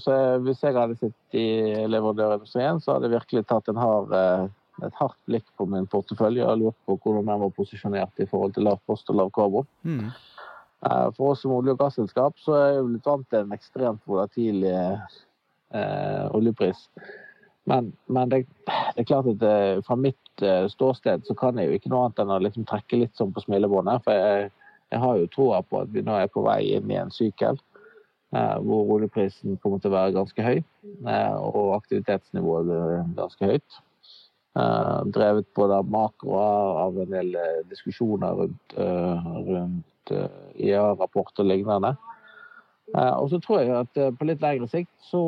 Så 0.00 0.12
hvis 0.40 0.62
jeg 0.64 0.72
hadde 0.72 0.94
sittet 0.96 1.36
i 1.36 1.84
leverandørindustrien, 1.92 2.78
så 2.80 2.94
hadde 2.94 3.10
jeg 3.10 3.18
virkelig 3.18 3.42
tatt 3.44 3.66
en 3.68 3.76
hard 3.76 4.14
et 4.82 4.96
hardt 4.98 5.18
blikk 5.28 5.46
på 5.58 5.66
min 5.70 5.86
portefølje 5.90 6.46
og 6.48 6.60
lurt 6.60 6.78
på 6.86 6.96
hvordan 6.98 7.28
den 7.30 7.42
var 7.44 7.52
posisjonert 7.54 8.22
i 8.22 8.26
forhold 8.30 8.56
til 8.56 8.66
lav 8.66 8.80
post 8.88 9.10
og 9.12 9.20
lav 9.20 9.30
karbon. 9.34 9.68
Mm. 9.82 10.08
Eh, 10.86 11.10
for 11.16 11.32
oss 11.32 11.44
som 11.44 11.54
olje- 11.54 11.76
og 11.76 11.82
gasselskap 11.84 12.40
så 12.42 12.56
er 12.58 12.66
jeg 12.72 12.88
blitt 12.88 13.12
vant 13.12 13.28
til 13.30 13.44
en 13.44 13.54
ekstremt 13.54 14.02
volatil 14.10 14.64
eh, 14.66 16.26
oljepris. 16.34 16.88
Men, 17.64 17.92
men 18.06 18.28
det, 18.28 18.44
det, 18.66 19.00
er 19.00 19.08
klart 19.08 19.28
at 19.30 19.40
det, 19.40 19.54
eh, 19.76 19.82
fra 19.86 19.96
mitt 19.96 20.42
eh, 20.42 20.66
ståsted 20.68 21.24
så 21.24 21.36
kan 21.38 21.58
jeg 21.58 21.70
jo 21.70 21.78
ikke 21.78 21.92
noe 21.92 22.04
annet 22.06 22.20
enn 22.20 22.34
å 22.34 22.42
liksom 22.44 22.66
trekke 22.68 23.00
litt 23.00 23.14
sånn 23.16 23.32
på 23.32 23.44
smilebåndet. 23.46 24.04
For 24.04 24.20
jeg, 24.20 24.50
jeg, 24.92 25.00
har 25.04 25.20
jo 25.20 25.30
troa 25.32 25.62
på 25.64 25.80
at 25.80 25.94
vi 25.94 26.04
nå 26.04 26.18
er 26.18 26.28
på 26.32 26.44
vei 26.44 26.60
inn 26.76 26.92
i 26.92 27.00
en 27.00 27.14
sykkel 27.14 27.56
eh, 27.56 28.56
hvor 28.66 28.92
oljeprisen 28.98 29.56
kommer 29.62 29.80
til 29.80 29.92
å 29.92 29.96
være 29.96 30.16
ganske 30.18 30.44
høy. 30.44 30.60
Eh, 30.60 31.34
og 31.40 31.74
aktivitetsnivået 31.78 33.16
ganske 33.16 33.52
høyt. 33.54 33.80
Uh, 34.54 35.02
drevet 35.10 35.48
både 35.54 35.74
av 35.74 35.94
av 36.78 36.98
en 37.02 37.10
del 37.10 37.32
uh, 37.34 37.62
diskusjoner 37.66 38.36
rundt, 38.38 38.74
uh, 38.78 39.24
rundt 39.48 40.12
IA-rapport 40.54 41.40
og 41.40 41.46
lignende. 41.48 41.96
og 42.94 43.30
så 43.30 43.38
tror 43.40 43.60
jeg 43.60 43.70
at 43.74 44.18
på 44.18 44.26
litt 44.28 44.42
lengre 44.44 44.68
sikt 44.68 44.90
så 45.08 45.22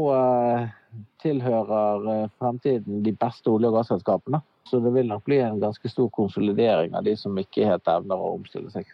tilhører 1.25 2.29
fremtiden 2.37 3.01
de 3.03 3.15
beste 3.17 3.49
olje- 3.51 3.71
og 3.71 3.79
gasselskapene. 3.79 4.43
Så 4.69 4.79
det 4.85 4.93
vil 4.93 5.09
nok 5.09 5.25
bli 5.25 5.39
en 5.41 5.59
ganske 5.61 5.89
stor 5.89 6.11
konsolidering 6.12 6.95
av 6.95 7.09
de 7.09 7.17
som 7.17 7.39
ikke 7.41 7.65
helt 7.65 7.89
evner 7.89 8.21
å 8.21 8.35
omstille 8.37 8.71
seg. 8.71 8.85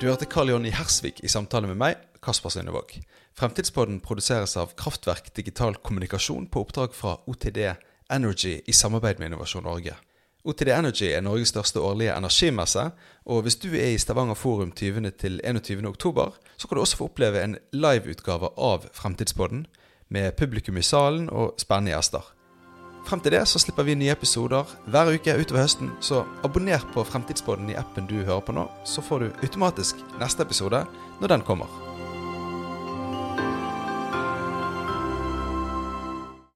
Du 0.00 0.06
hørte 0.06 0.24
Karl 0.24 0.54
Jonny 0.54 0.70
Hersvik 0.72 1.18
i 1.20 1.28
samtale 1.28 1.68
med 1.68 1.82
meg, 1.82 1.98
Kasper 2.22 2.52
Synnevåg. 2.52 3.00
Fremtidspodden 3.38 4.00
produseres 4.00 4.56
av 4.56 4.74
Kraftverk 4.76 5.32
digital 5.34 5.74
kommunikasjon 5.74 6.46
på 6.46 6.64
oppdrag 6.64 6.94
fra 6.94 7.16
OTD 7.26 7.74
Energy 8.10 8.60
i 8.66 8.72
samarbeid 8.72 9.18
med 9.18 9.30
Innovasjon 9.30 9.64
Norge. 9.64 9.96
OTD 10.44 10.68
Energy 10.72 11.10
er 11.12 11.20
Norges 11.20 11.52
største 11.52 11.82
årlige 11.84 12.14
energimesse, 12.16 12.86
og 13.28 13.42
hvis 13.44 13.58
du 13.60 13.68
er 13.74 13.92
i 13.92 13.98
Stavanger 14.00 14.34
Forum 14.34 14.72
20. 14.72 15.10
til 15.20 15.40
21. 15.44 15.84
oktober, 15.88 16.32
så 16.56 16.68
kan 16.68 16.76
du 16.76 16.80
også 16.80 16.96
få 16.96 17.10
oppleve 17.10 17.42
en 17.44 17.56
liveutgave 17.72 18.48
av 18.56 18.88
Fremtidspodden, 18.92 19.66
med 20.10 20.32
publikum 20.36 20.76
i 20.76 20.82
salen 20.82 21.28
og 21.30 21.54
spennende 21.60 21.92
gjester. 21.92 22.24
Frem 23.06 23.20
til 23.20 23.32
det 23.32 23.44
så 23.48 23.60
slipper 23.62 23.86
vi 23.86 23.94
nye 23.94 24.12
episoder 24.12 24.72
hver 24.90 25.12
uke 25.14 25.36
utover 25.38 25.62
høsten, 25.62 25.92
så 26.00 26.24
abonner 26.44 26.82
på 26.94 27.04
Fremtidspodden 27.04 27.70
i 27.70 27.78
appen 27.78 28.08
du 28.10 28.18
hører 28.24 28.42
på 28.44 28.56
nå, 28.56 28.66
så 28.84 29.04
får 29.04 29.22
du 29.22 29.30
automatisk 29.44 30.02
neste 30.20 30.42
episode 30.42 30.84
når 31.20 31.36
den 31.36 31.46
kommer. 31.46 31.89